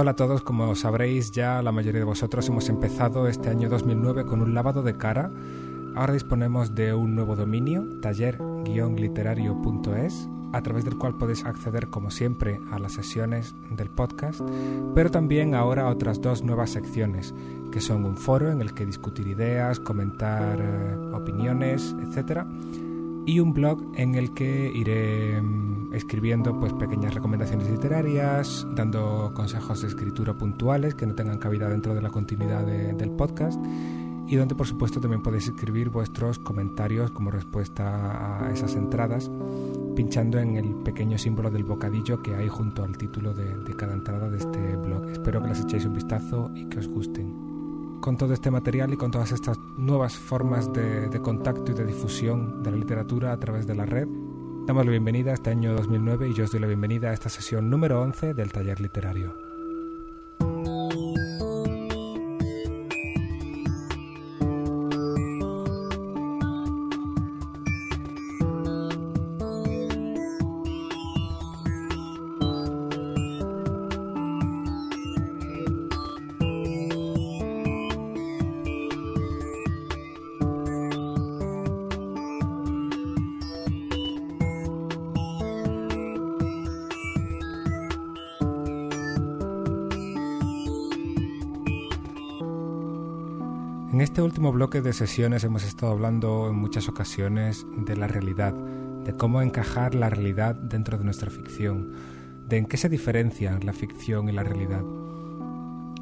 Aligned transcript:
Hola 0.00 0.12
a 0.12 0.14
todos, 0.14 0.42
como 0.42 0.76
sabréis 0.76 1.32
ya 1.32 1.60
la 1.60 1.72
mayoría 1.72 1.98
de 1.98 2.04
vosotros 2.04 2.48
hemos 2.48 2.68
empezado 2.68 3.26
este 3.26 3.50
año 3.50 3.68
2009 3.68 4.26
con 4.26 4.42
un 4.42 4.54
lavado 4.54 4.84
de 4.84 4.96
cara. 4.96 5.28
Ahora 5.96 6.12
disponemos 6.12 6.76
de 6.76 6.94
un 6.94 7.16
nuevo 7.16 7.34
dominio, 7.34 7.84
taller-literario.es, 8.00 10.28
a 10.52 10.62
través 10.62 10.84
del 10.84 10.98
cual 10.98 11.18
podéis 11.18 11.44
acceder 11.44 11.90
como 11.90 12.12
siempre 12.12 12.60
a 12.70 12.78
las 12.78 12.92
sesiones 12.92 13.56
del 13.70 13.90
podcast, 13.90 14.40
pero 14.94 15.10
también 15.10 15.56
ahora 15.56 15.82
a 15.82 15.90
otras 15.90 16.20
dos 16.20 16.44
nuevas 16.44 16.70
secciones, 16.70 17.34
que 17.72 17.80
son 17.80 18.04
un 18.04 18.16
foro 18.16 18.52
en 18.52 18.60
el 18.60 18.74
que 18.74 18.86
discutir 18.86 19.26
ideas, 19.26 19.80
comentar 19.80 20.60
eh, 20.60 20.96
opiniones, 21.12 21.96
etc. 22.04 22.44
Y 23.26 23.40
un 23.40 23.52
blog 23.52 23.82
en 23.96 24.14
el 24.14 24.32
que 24.32 24.70
iré 24.72 25.42
mm, 25.42 25.77
escribiendo 25.92 26.58
pues 26.58 26.72
pequeñas 26.74 27.14
recomendaciones 27.14 27.70
literarias, 27.70 28.66
dando 28.74 29.32
consejos 29.34 29.82
de 29.82 29.88
escritura 29.88 30.34
puntuales 30.34 30.94
que 30.94 31.06
no 31.06 31.14
tengan 31.14 31.38
cabida 31.38 31.68
dentro 31.68 31.94
de 31.94 32.02
la 32.02 32.10
continuidad 32.10 32.66
del 32.66 33.10
podcast 33.12 33.60
y 34.28 34.36
donde 34.36 34.54
por 34.54 34.66
supuesto 34.66 35.00
también 35.00 35.22
podéis 35.22 35.48
escribir 35.48 35.88
vuestros 35.88 36.38
comentarios 36.38 37.10
como 37.10 37.30
respuesta 37.30 38.44
a 38.44 38.52
esas 38.52 38.74
entradas 38.74 39.30
pinchando 39.96 40.38
en 40.38 40.56
el 40.56 40.74
pequeño 40.76 41.18
símbolo 41.18 41.50
del 41.50 41.64
bocadillo 41.64 42.22
que 42.22 42.34
hay 42.34 42.46
junto 42.46 42.84
al 42.84 42.96
título 42.96 43.34
de, 43.34 43.74
cada 43.74 43.94
entrada 43.94 44.28
de 44.28 44.36
este 44.36 44.76
blog. 44.76 45.08
Espero 45.08 45.42
que 45.42 45.48
les 45.48 45.60
echéis 45.60 45.86
un 45.86 45.94
vistazo 45.94 46.50
y 46.54 46.66
que 46.66 46.78
os 46.78 46.86
gusten. 46.86 47.98
Con 48.00 48.16
todo 48.16 48.32
este 48.32 48.50
material 48.50 48.92
y 48.92 48.96
con 48.96 49.10
todas 49.10 49.32
estas 49.32 49.58
nuevas 49.76 50.14
formas 50.14 50.72
de, 50.72 51.08
de 51.08 51.20
contacto 51.20 51.72
y 51.72 51.74
de 51.74 51.84
difusión 51.84 52.62
de 52.62 52.70
la 52.70 52.76
literatura 52.76 53.32
a 53.32 53.40
través 53.40 53.66
de 53.66 53.74
la 53.74 53.86
red, 53.86 54.06
damos 54.68 54.84
la 54.84 54.90
bienvenida 54.90 55.30
a 55.30 55.34
este 55.34 55.48
año 55.48 55.72
2009 55.72 56.28
y 56.28 56.34
yo 56.34 56.44
os 56.44 56.52
doy 56.52 56.60
la 56.60 56.66
bienvenida 56.66 57.08
a 57.08 57.14
esta 57.14 57.30
sesión 57.30 57.70
número 57.70 58.02
11 58.02 58.34
del 58.34 58.52
taller 58.52 58.80
literario. 58.80 59.47
En 93.90 94.02
este 94.02 94.20
último 94.20 94.52
bloque 94.52 94.82
de 94.82 94.92
sesiones 94.92 95.44
hemos 95.44 95.64
estado 95.64 95.92
hablando 95.92 96.50
en 96.50 96.56
muchas 96.56 96.90
ocasiones 96.90 97.66
de 97.74 97.96
la 97.96 98.06
realidad, 98.06 98.52
de 98.52 99.14
cómo 99.14 99.40
encajar 99.40 99.94
la 99.94 100.10
realidad 100.10 100.56
dentro 100.56 100.98
de 100.98 101.04
nuestra 101.04 101.30
ficción, 101.30 101.94
de 102.46 102.58
en 102.58 102.66
qué 102.66 102.76
se 102.76 102.90
diferencian 102.90 103.64
la 103.64 103.72
ficción 103.72 104.28
y 104.28 104.32
la 104.32 104.42
realidad. 104.42 104.82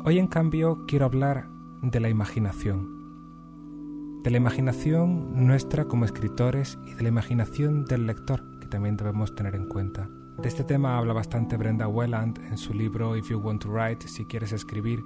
Hoy 0.03 0.19
en 0.19 0.27
cambio 0.27 0.85
quiero 0.89 1.05
hablar 1.05 1.49
de 1.81 2.01
la 2.01 2.09
imaginación, 2.09 4.23
de 4.25 4.33
la 4.33 4.39
imaginación 4.39 5.47
nuestra 5.47 5.85
como 5.85 6.07
escritores 6.07 6.81
y 6.87 6.95
de 6.95 7.05
la 7.05 7.09
imaginación 7.09 7.85
del 7.85 8.09
lector, 8.09 8.43
que 8.59 8.67
también 8.67 8.97
debemos 8.97 9.37
tener 9.37 9.55
en 9.55 9.69
cuenta. 9.69 10.11
De 10.43 10.49
este 10.49 10.65
tema 10.65 10.99
habla 10.99 11.13
bastante 11.13 11.57
Brenda 11.57 11.87
Welland 11.87 12.41
en 12.51 12.59
su 12.59 12.75
libro 12.75 13.17
If 13.17 13.31
You 13.31 13.39
Want 13.39 13.63
to 13.63 13.71
Write, 13.71 14.09
si 14.09 14.25
quieres 14.25 14.53
escribir, 14.53 15.05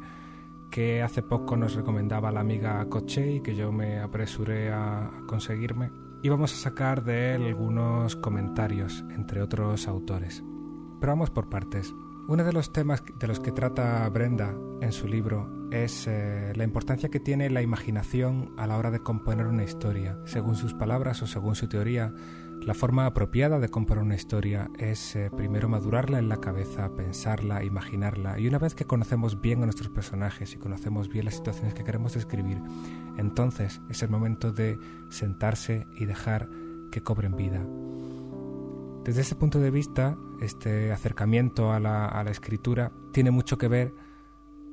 que 0.71 1.03
hace 1.03 1.23
poco 1.23 1.57
nos 1.57 1.75
recomendaba 1.75 2.31
la 2.31 2.41
amiga 2.41 2.85
Coche 2.89 3.33
y 3.33 3.41
que 3.41 3.55
yo 3.55 3.73
me 3.73 3.99
apresuré 3.99 4.73
a 4.73 5.11
conseguirme. 5.27 5.91
Y 6.23 6.29
vamos 6.29 6.53
a 6.53 6.57
sacar 6.57 7.03
de 7.03 7.35
él 7.35 7.47
algunos 7.47 8.17
comentarios, 8.17 9.05
entre 9.11 9.43
otros 9.43 9.89
autores. 9.89 10.45
Pero 11.01 11.13
vamos 11.13 11.31
por 11.31 11.49
partes. 11.49 11.95
Uno 12.29 12.45
de 12.45 12.53
los 12.53 12.73
temas 12.73 13.03
de 13.19 13.27
los 13.27 13.41
que 13.41 13.53
trata 13.53 14.09
Brenda 14.11 14.55
en 14.81 14.93
su 14.93 15.09
libro 15.09 15.69
es 15.73 16.07
eh, 16.07 16.53
la 16.55 16.65
importancia 16.65 17.09
que 17.09 17.21
tiene 17.21 17.51
la 17.51 17.63
imaginación 17.63 18.53
a 18.57 18.67
la 18.67 18.77
hora 18.77 18.91
de 18.91 19.01
componer 19.01 19.47
una 19.47 19.65
historia. 19.65 20.19
Según 20.27 20.57
sus 20.57 20.75
palabras 20.75 21.23
o 21.23 21.27
según 21.27 21.55
su 21.55 21.69
teoría, 21.69 22.13
la 22.63 22.75
forma 22.75 23.07
apropiada 23.07 23.59
de 23.59 23.69
componer 23.69 24.05
una 24.05 24.15
historia 24.15 24.71
es 24.79 25.17
eh, 25.17 25.31
primero 25.35 25.69
madurarla 25.69 26.19
en 26.19 26.29
la 26.29 26.41
cabeza, 26.41 26.95
pensarla, 26.95 27.65
imaginarla, 27.65 28.39
y 28.39 28.47
una 28.47 28.59
vez 28.59 28.75
que 28.75 28.85
conocemos 28.85 29.41
bien 29.41 29.63
a 29.63 29.67
nuestros 29.67 29.89
personajes 29.89 30.53
y 30.55 30.59
conocemos 30.59 31.09
bien 31.09 31.25
las 31.25 31.37
situaciones 31.37 31.75
que 31.75 31.85
queremos 31.85 32.15
describir, 32.15 32.59
entonces 33.17 33.81
es 33.89 34.03
el 34.03 34.11
momento 34.11 34.53
de 34.53 34.79
sentarse 35.09 35.87
y 35.97 36.05
dejar 36.05 36.49
que 36.93 37.03
cobren 37.03 37.37
vida. 37.37 37.65
Desde 39.05 39.23
ese 39.23 39.37
punto 39.37 39.59
de 39.59 39.71
vista, 39.71 40.17
este 40.43 40.93
acercamiento 40.93 41.73
a 41.73 41.81
la 41.81 42.31
escritura 42.31 42.93
tiene 43.13 43.31
mucho 43.31 43.57
que 43.57 43.69
ver 43.69 43.93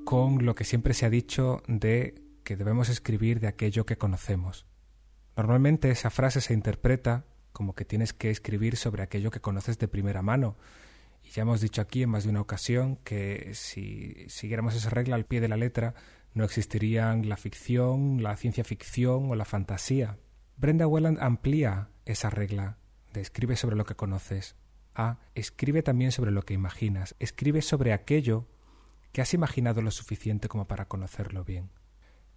con 0.04 0.46
lo 0.46 0.56
que 0.56 0.64
siempre 0.66 0.94
se 0.94 1.06
ha 1.06 1.10
dicho 1.10 1.62
de 1.68 2.16
que 2.44 2.56
debemos 2.56 2.90
escribir 2.90 3.40
de 3.40 3.48
aquello 3.48 3.86
que 3.86 3.98
conocemos. 3.98 4.66
Normalmente 5.36 5.92
esa 5.92 6.10
frase 6.10 6.42
se 6.42 6.54
interpreta 6.54 7.26
como 7.58 7.74
que 7.74 7.86
tienes 7.86 8.14
que 8.14 8.30
escribir 8.30 8.76
sobre 8.78 9.02
aquello 9.02 9.32
que 9.32 9.42
conoces 9.42 9.80
de 9.80 9.88
primera 9.88 10.22
mano. 10.22 10.58
Y 11.24 11.32
ya 11.32 11.42
hemos 11.42 11.60
dicho 11.60 11.82
aquí 11.82 12.04
en 12.04 12.12
más 12.12 12.24
de 12.24 12.30
una 12.30 12.42
ocasión 12.42 12.98
que 12.98 13.50
si 13.56 14.26
siguiéramos 14.28 14.76
esa 14.76 14.92
regla 14.92 15.16
al 15.16 15.26
pie 15.26 15.42
de 15.42 15.48
la 15.48 15.58
letra, 15.58 15.96
no 16.36 16.44
existirían 16.44 17.28
la 17.28 17.36
ficción, 17.36 18.22
la 18.22 18.38
ciencia 18.38 18.64
ficción 18.64 19.32
o 19.32 19.34
la 19.34 19.44
fantasía. 19.44 20.20
Brenda 20.56 20.86
Welland 20.86 21.18
amplía 21.20 21.90
esa 22.06 22.30
regla 22.30 22.78
de 23.12 23.22
escribe 23.22 23.56
sobre 23.56 23.76
lo 23.76 23.86
que 23.86 23.96
conoces 23.96 24.56
a 24.94 25.18
escribe 25.34 25.82
también 25.82 26.12
sobre 26.12 26.30
lo 26.30 26.44
que 26.44 26.54
imaginas, 26.54 27.16
escribe 27.18 27.64
sobre 27.64 27.92
aquello 27.92 28.46
que 29.14 29.24
has 29.24 29.34
imaginado 29.34 29.82
lo 29.82 29.90
suficiente 29.90 30.48
como 30.48 30.68
para 30.68 30.88
conocerlo 30.88 31.44
bien. 31.44 31.72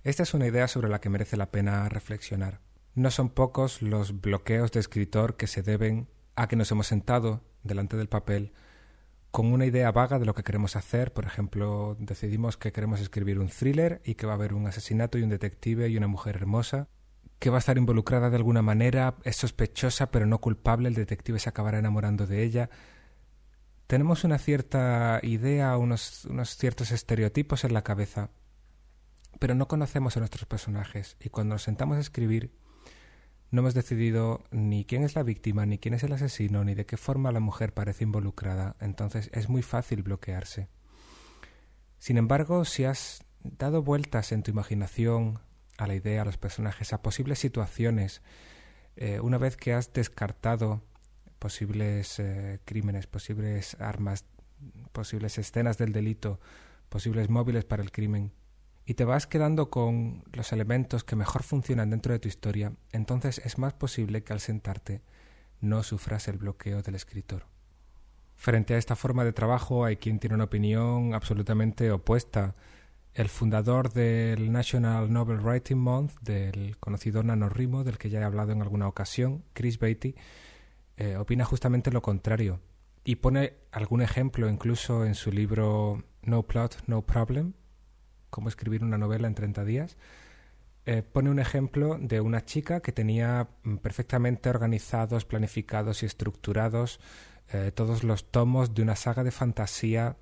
Esta 0.02 0.22
es 0.22 0.32
una 0.32 0.46
idea 0.46 0.66
sobre 0.66 0.88
la 0.88 1.02
que 1.02 1.10
merece 1.10 1.36
la 1.36 1.50
pena 1.50 1.86
reflexionar. 1.90 2.62
No 2.94 3.10
son 3.10 3.30
pocos 3.30 3.82
los 3.82 4.20
bloqueos 4.20 4.72
de 4.72 4.80
escritor 4.80 5.36
que 5.36 5.46
se 5.46 5.62
deben 5.62 6.08
a 6.36 6.48
que 6.48 6.56
nos 6.56 6.70
hemos 6.70 6.86
sentado 6.86 7.42
delante 7.62 7.96
del 7.96 8.08
papel 8.08 8.52
con 9.30 9.52
una 9.52 9.66
idea 9.66 9.92
vaga 9.92 10.18
de 10.18 10.26
lo 10.26 10.34
que 10.34 10.42
queremos 10.42 10.76
hacer. 10.76 11.12
Por 11.12 11.24
ejemplo, 11.24 11.96
decidimos 12.00 12.56
que 12.56 12.72
queremos 12.72 13.00
escribir 13.00 13.38
un 13.38 13.48
thriller 13.48 14.02
y 14.04 14.14
que 14.14 14.26
va 14.26 14.32
a 14.32 14.36
haber 14.36 14.54
un 14.54 14.66
asesinato 14.66 15.18
y 15.18 15.22
un 15.22 15.30
detective 15.30 15.88
y 15.88 15.96
una 15.96 16.08
mujer 16.08 16.36
hermosa 16.36 16.88
que 17.40 17.48
va 17.48 17.56
a 17.56 17.58
estar 17.60 17.78
involucrada 17.78 18.28
de 18.28 18.36
alguna 18.36 18.60
manera, 18.60 19.16
es 19.24 19.36
sospechosa 19.36 20.10
pero 20.10 20.26
no 20.26 20.40
culpable, 20.40 20.88
el 20.88 20.94
detective 20.94 21.38
se 21.38 21.48
acabará 21.48 21.78
enamorando 21.78 22.26
de 22.26 22.42
ella. 22.42 22.68
Tenemos 23.86 24.24
una 24.24 24.38
cierta 24.38 25.20
idea, 25.22 25.76
unos, 25.78 26.28
ciertos 26.44 26.92
estereotipos 26.92 27.64
en 27.64 27.72
la 27.72 27.82
cabeza, 27.82 28.28
pero 29.38 29.54
no 29.54 29.68
conocemos 29.68 30.16
a 30.16 30.20
nuestros 30.20 30.44
personajes 30.44 31.16
y 31.18 31.30
cuando 31.30 31.54
nos 31.54 31.62
sentamos 31.62 31.96
a 31.96 32.00
escribir 32.00 32.52
no 33.50 33.60
hemos 33.60 33.74
decidido 33.74 34.44
ni 34.50 34.84
quién 34.84 35.02
es 35.02 35.14
la 35.14 35.22
víctima, 35.22 35.66
ni 35.66 35.78
quién 35.78 35.94
es 35.94 36.04
el 36.04 36.12
asesino, 36.12 36.64
ni 36.64 36.74
de 36.74 36.86
qué 36.86 36.96
forma 36.96 37.32
la 37.32 37.40
mujer 37.40 37.74
parece 37.74 38.04
involucrada, 38.04 38.76
entonces 38.80 39.30
es 39.32 39.48
muy 39.48 39.62
fácil 39.62 40.02
bloquearse. 40.02 40.68
Sin 41.98 42.16
embargo, 42.16 42.64
si 42.64 42.84
has 42.84 43.24
dado 43.42 43.82
vueltas 43.82 44.32
en 44.32 44.42
tu 44.42 44.50
imaginación 44.50 45.40
a 45.78 45.86
la 45.86 45.94
idea, 45.94 46.22
a 46.22 46.24
los 46.24 46.36
personajes, 46.36 46.92
a 46.92 47.02
posibles 47.02 47.38
situaciones, 47.38 48.22
eh, 48.96 49.18
una 49.20 49.38
vez 49.38 49.56
que 49.56 49.72
has 49.72 49.92
descartado 49.92 50.82
posibles 51.38 52.18
eh, 52.18 52.60
crímenes, 52.64 53.06
posibles 53.06 53.76
armas, 53.80 54.24
posibles 54.92 55.38
escenas 55.38 55.78
del 55.78 55.92
delito, 55.92 56.38
posibles 56.88 57.30
móviles 57.30 57.64
para 57.64 57.82
el 57.82 57.90
crimen, 57.90 58.32
y 58.90 58.94
te 58.94 59.04
vas 59.04 59.28
quedando 59.28 59.70
con 59.70 60.24
los 60.32 60.50
elementos 60.50 61.04
que 61.04 61.14
mejor 61.14 61.44
funcionan 61.44 61.90
dentro 61.90 62.12
de 62.12 62.18
tu 62.18 62.26
historia, 62.26 62.72
entonces 62.90 63.40
es 63.44 63.56
más 63.56 63.72
posible 63.72 64.24
que 64.24 64.32
al 64.32 64.40
sentarte 64.40 65.00
no 65.60 65.84
sufras 65.84 66.26
el 66.26 66.38
bloqueo 66.38 66.82
del 66.82 66.96
escritor. 66.96 67.44
Frente 68.34 68.74
a 68.74 68.78
esta 68.78 68.96
forma 68.96 69.22
de 69.22 69.32
trabajo 69.32 69.84
hay 69.84 69.98
quien 69.98 70.18
tiene 70.18 70.34
una 70.34 70.42
opinión 70.42 71.14
absolutamente 71.14 71.92
opuesta. 71.92 72.56
El 73.14 73.28
fundador 73.28 73.92
del 73.92 74.50
National 74.50 75.12
Novel 75.12 75.38
Writing 75.38 75.78
Month, 75.78 76.14
del 76.22 76.76
conocido 76.78 77.22
NaNoWriMo, 77.22 77.84
del 77.84 77.96
que 77.96 78.10
ya 78.10 78.18
he 78.18 78.24
hablado 78.24 78.50
en 78.50 78.60
alguna 78.60 78.88
ocasión, 78.88 79.44
Chris 79.52 79.78
Beatty, 79.78 80.16
eh, 80.96 81.16
opina 81.16 81.44
justamente 81.44 81.92
lo 81.92 82.02
contrario 82.02 82.58
y 83.04 83.16
pone 83.16 83.54
algún 83.70 84.02
ejemplo 84.02 84.50
incluso 84.50 85.04
en 85.04 85.14
su 85.14 85.30
libro 85.30 86.02
No 86.22 86.42
Plot, 86.42 86.82
No 86.88 87.02
Problem, 87.02 87.54
cómo 88.30 88.48
escribir 88.48 88.82
una 88.82 88.98
novela 88.98 89.28
en 89.28 89.34
30 89.34 89.64
días, 89.64 89.96
eh, 90.86 91.02
pone 91.02 91.30
un 91.30 91.38
ejemplo 91.38 91.98
de 92.00 92.20
una 92.20 92.44
chica 92.44 92.80
que 92.80 92.92
tenía 92.92 93.48
mm, 93.62 93.76
perfectamente 93.76 94.48
organizados, 94.48 95.24
planificados 95.24 96.02
y 96.02 96.06
estructurados 96.06 97.00
eh, 97.52 97.72
todos 97.74 98.04
los 98.04 98.30
tomos 98.30 98.74
de 98.74 98.82
una 98.82 98.96
saga 98.96 99.24
de 99.24 99.32
fantasía 99.32 100.16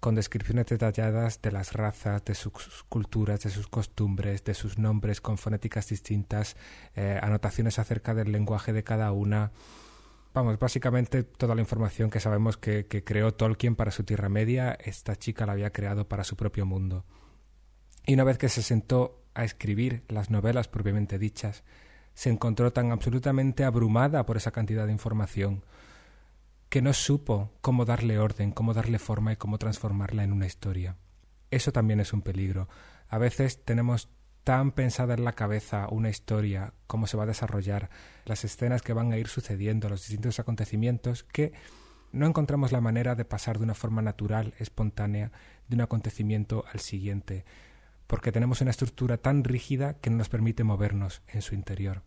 con 0.00 0.14
descripciones 0.14 0.66
detalladas 0.66 1.40
de 1.40 1.50
las 1.50 1.72
razas, 1.72 2.22
de 2.26 2.34
sus 2.34 2.84
culturas, 2.90 3.40
de 3.40 3.48
sus 3.48 3.68
costumbres, 3.68 4.44
de 4.44 4.52
sus 4.52 4.78
nombres 4.78 5.22
con 5.22 5.38
fonéticas 5.38 5.88
distintas, 5.88 6.56
eh, 6.94 7.18
anotaciones 7.22 7.78
acerca 7.78 8.12
del 8.12 8.30
lenguaje 8.30 8.74
de 8.74 8.84
cada 8.84 9.10
una. 9.12 9.50
Vamos, 10.34 10.58
básicamente 10.58 11.22
toda 11.22 11.54
la 11.54 11.62
información 11.62 12.10
que 12.10 12.20
sabemos 12.20 12.58
que, 12.58 12.86
que 12.86 13.02
creó 13.02 13.32
Tolkien 13.32 13.76
para 13.76 13.90
su 13.90 14.04
Tierra 14.04 14.28
Media, 14.28 14.76
esta 14.78 15.16
chica 15.16 15.46
la 15.46 15.52
había 15.52 15.70
creado 15.70 16.06
para 16.06 16.24
su 16.24 16.36
propio 16.36 16.66
mundo. 16.66 17.06
Y 18.06 18.14
una 18.14 18.24
vez 18.24 18.38
que 18.38 18.48
se 18.48 18.62
sentó 18.62 19.22
a 19.34 19.44
escribir 19.44 20.04
las 20.08 20.30
novelas 20.30 20.68
propiamente 20.68 21.18
dichas, 21.18 21.64
se 22.14 22.30
encontró 22.30 22.72
tan 22.72 22.92
absolutamente 22.92 23.64
abrumada 23.64 24.24
por 24.26 24.36
esa 24.36 24.52
cantidad 24.52 24.86
de 24.86 24.92
información 24.92 25.64
que 26.68 26.82
no 26.82 26.92
supo 26.92 27.52
cómo 27.60 27.84
darle 27.84 28.18
orden, 28.18 28.52
cómo 28.52 28.74
darle 28.74 28.98
forma 28.98 29.32
y 29.32 29.36
cómo 29.36 29.58
transformarla 29.58 30.24
en 30.24 30.32
una 30.32 30.46
historia. 30.46 30.96
Eso 31.50 31.72
también 31.72 32.00
es 32.00 32.12
un 32.12 32.22
peligro. 32.22 32.68
A 33.08 33.18
veces 33.18 33.64
tenemos 33.64 34.08
tan 34.42 34.72
pensada 34.72 35.14
en 35.14 35.24
la 35.24 35.32
cabeza 35.32 35.88
una 35.90 36.10
historia, 36.10 36.74
cómo 36.86 37.06
se 37.06 37.16
va 37.16 37.22
a 37.22 37.26
desarrollar, 37.26 37.90
las 38.26 38.44
escenas 38.44 38.82
que 38.82 38.92
van 38.92 39.12
a 39.12 39.18
ir 39.18 39.28
sucediendo, 39.28 39.88
los 39.88 40.00
distintos 40.00 40.38
acontecimientos, 40.38 41.24
que 41.24 41.52
no 42.12 42.26
encontramos 42.26 42.70
la 42.70 42.80
manera 42.80 43.14
de 43.14 43.24
pasar 43.24 43.58
de 43.58 43.64
una 43.64 43.74
forma 43.74 44.02
natural, 44.02 44.54
espontánea, 44.58 45.32
de 45.68 45.76
un 45.76 45.80
acontecimiento 45.80 46.64
al 46.72 46.80
siguiente 46.80 47.44
porque 48.06 48.32
tenemos 48.32 48.60
una 48.60 48.70
estructura 48.70 49.16
tan 49.16 49.44
rígida 49.44 49.94
que 49.94 50.10
no 50.10 50.16
nos 50.16 50.28
permite 50.28 50.64
movernos 50.64 51.22
en 51.28 51.42
su 51.42 51.54
interior. 51.54 52.02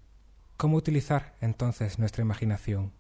¿Cómo 0.58 0.78
utilizar 0.78 1.36
entonces 1.42 2.00
nuestra 2.00 2.24
imaginación? 2.24 2.92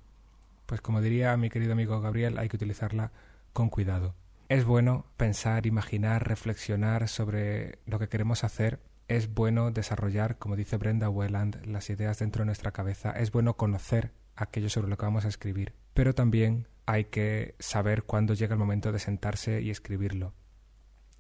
Pues 0.66 0.82
como 0.82 1.02
diría 1.02 1.36
mi 1.38 1.50
querido 1.50 1.74
amigo 1.74 2.02
Gabriel, 2.02 2.38
hay 2.38 2.50
que 2.50 2.58
utilizarla 2.58 3.12
con 3.54 3.70
cuidado. 3.70 4.16
Es 4.50 4.64
bueno 4.64 5.06
pensar, 5.18 5.66
imaginar, 5.66 6.28
reflexionar 6.28 7.08
sobre 7.08 7.80
lo 7.86 8.00
que 8.00 8.10
queremos 8.10 8.44
hacer. 8.44 8.80
Es 9.08 9.34
bueno 9.34 9.72
desarrollar, 9.72 10.38
como 10.38 10.56
dice 10.56 10.78
Brenda 10.78 11.10
Welland, 11.10 11.66
las 11.66 11.90
ideas 11.90 12.20
dentro 12.20 12.42
de 12.42 12.48
nuestra 12.48 12.72
cabeza. 12.72 13.12
Es 13.12 13.32
bueno 13.32 13.56
conocer 13.56 14.12
aquello 14.36 14.70
sobre 14.70 14.90
lo 14.90 14.98
que 14.98 15.06
vamos 15.06 15.26
a 15.26 15.30
escribir. 15.30 15.74
Pero 15.94 16.14
también 16.14 16.68
hay 16.86 17.06
que 17.06 17.56
saber 17.60 18.04
cuándo 18.04 18.34
llega 18.34 18.54
el 18.54 18.60
momento 18.60 18.92
de 18.92 19.00
sentarse 19.00 19.62
y 19.62 19.70
escribirlo. 19.70 20.34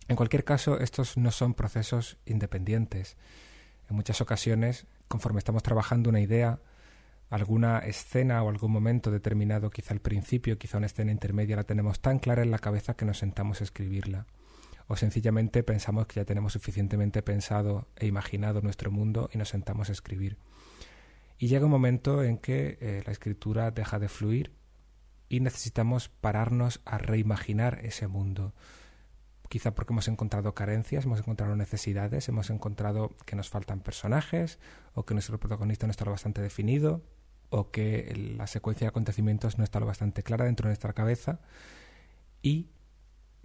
En 0.07 0.15
cualquier 0.15 0.43
caso, 0.43 0.79
estos 0.79 1.17
no 1.17 1.31
son 1.31 1.53
procesos 1.53 2.17
independientes. 2.25 3.17
En 3.89 3.95
muchas 3.95 4.21
ocasiones, 4.21 4.85
conforme 5.07 5.39
estamos 5.39 5.63
trabajando 5.63 6.09
una 6.09 6.21
idea, 6.21 6.59
alguna 7.29 7.79
escena 7.79 8.41
o 8.41 8.49
algún 8.49 8.71
momento 8.71 9.11
determinado, 9.11 9.69
quizá 9.69 9.93
al 9.93 9.99
principio, 9.99 10.57
quizá 10.57 10.77
una 10.77 10.85
escena 10.85 11.11
intermedia, 11.11 11.57
la 11.57 11.63
tenemos 11.63 11.99
tan 11.99 12.19
clara 12.19 12.41
en 12.41 12.51
la 12.51 12.59
cabeza 12.59 12.95
que 12.95 13.05
nos 13.05 13.17
sentamos 13.17 13.59
a 13.59 13.65
escribirla. 13.65 14.25
O 14.87 14.95
sencillamente 14.95 15.63
pensamos 15.63 16.07
que 16.07 16.21
ya 16.21 16.25
tenemos 16.25 16.53
suficientemente 16.53 17.21
pensado 17.21 17.89
e 17.97 18.07
imaginado 18.07 18.61
nuestro 18.61 18.91
mundo 18.91 19.29
y 19.33 19.37
nos 19.37 19.49
sentamos 19.49 19.89
a 19.89 19.91
escribir. 19.91 20.37
Y 21.37 21.47
llega 21.47 21.65
un 21.65 21.71
momento 21.71 22.23
en 22.23 22.37
que 22.37 22.77
eh, 22.79 23.03
la 23.05 23.11
escritura 23.11 23.71
deja 23.71 23.99
de 23.99 24.07
fluir 24.07 24.53
y 25.27 25.41
necesitamos 25.41 26.07
pararnos 26.07 26.79
a 26.85 26.97
reimaginar 26.97 27.79
ese 27.83 28.07
mundo 28.07 28.53
quizá 29.49 29.73
porque 29.73 29.93
hemos 29.93 30.07
encontrado 30.07 30.53
carencias, 30.53 31.05
hemos 31.05 31.19
encontrado 31.19 31.55
necesidades, 31.55 32.27
hemos 32.29 32.49
encontrado 32.49 33.15
que 33.25 33.35
nos 33.35 33.49
faltan 33.49 33.79
personajes 33.79 34.59
o 34.93 35.05
que 35.05 35.13
nuestro 35.13 35.39
protagonista 35.39 35.87
no 35.87 35.91
está 35.91 36.05
lo 36.05 36.11
bastante 36.11 36.41
definido 36.41 37.01
o 37.49 37.71
que 37.71 38.33
la 38.37 38.47
secuencia 38.47 38.85
de 38.85 38.89
acontecimientos 38.89 39.57
no 39.57 39.63
está 39.63 39.79
lo 39.79 39.85
bastante 39.85 40.23
clara 40.23 40.45
dentro 40.45 40.67
de 40.67 40.71
nuestra 40.71 40.93
cabeza 40.93 41.39
y 42.41 42.69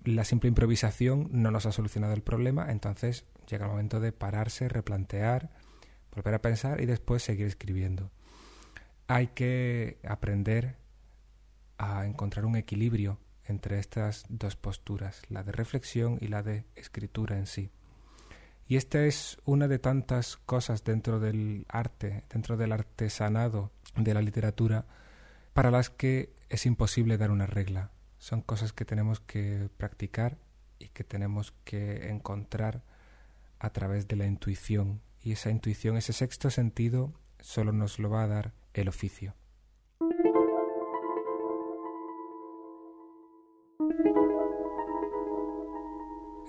la 0.04 0.24
simple 0.24 0.48
improvisación 0.48 1.28
no 1.30 1.50
nos 1.50 1.66
ha 1.66 1.72
solucionado 1.72 2.12
el 2.12 2.22
problema, 2.22 2.70
entonces 2.70 3.24
llega 3.48 3.66
el 3.66 3.70
momento 3.70 4.00
de 4.00 4.12
pararse, 4.12 4.68
replantear, 4.68 5.50
volver 6.14 6.34
a 6.34 6.42
pensar 6.42 6.80
y 6.80 6.86
después 6.86 7.22
seguir 7.22 7.46
escribiendo. 7.46 8.10
Hay 9.06 9.28
que 9.28 9.98
aprender 10.08 10.76
a 11.78 12.06
encontrar 12.06 12.44
un 12.44 12.56
equilibrio 12.56 13.18
entre 13.46 13.78
estas 13.78 14.24
dos 14.28 14.56
posturas, 14.56 15.22
la 15.28 15.42
de 15.42 15.52
reflexión 15.52 16.18
y 16.20 16.28
la 16.28 16.42
de 16.42 16.64
escritura 16.74 17.36
en 17.36 17.46
sí. 17.46 17.70
Y 18.66 18.76
esta 18.76 19.04
es 19.04 19.38
una 19.44 19.68
de 19.68 19.78
tantas 19.78 20.36
cosas 20.36 20.84
dentro 20.84 21.20
del 21.20 21.66
arte, 21.68 22.24
dentro 22.30 22.56
del 22.56 22.72
artesanado 22.72 23.70
de 23.96 24.14
la 24.14 24.22
literatura, 24.22 24.86
para 25.52 25.70
las 25.70 25.90
que 25.90 26.32
es 26.48 26.64
imposible 26.66 27.18
dar 27.18 27.30
una 27.30 27.46
regla. 27.46 27.90
Son 28.18 28.40
cosas 28.40 28.72
que 28.72 28.84
tenemos 28.84 29.20
que 29.20 29.68
practicar 29.76 30.38
y 30.78 30.88
que 30.88 31.04
tenemos 31.04 31.52
que 31.64 32.08
encontrar 32.08 32.82
a 33.58 33.70
través 33.70 34.08
de 34.08 34.16
la 34.16 34.26
intuición. 34.26 35.00
Y 35.20 35.32
esa 35.32 35.50
intuición, 35.50 35.96
ese 35.96 36.12
sexto 36.12 36.50
sentido, 36.50 37.12
solo 37.40 37.72
nos 37.72 37.98
lo 37.98 38.10
va 38.10 38.24
a 38.24 38.28
dar 38.28 38.52
el 38.74 38.88
oficio. 38.88 39.34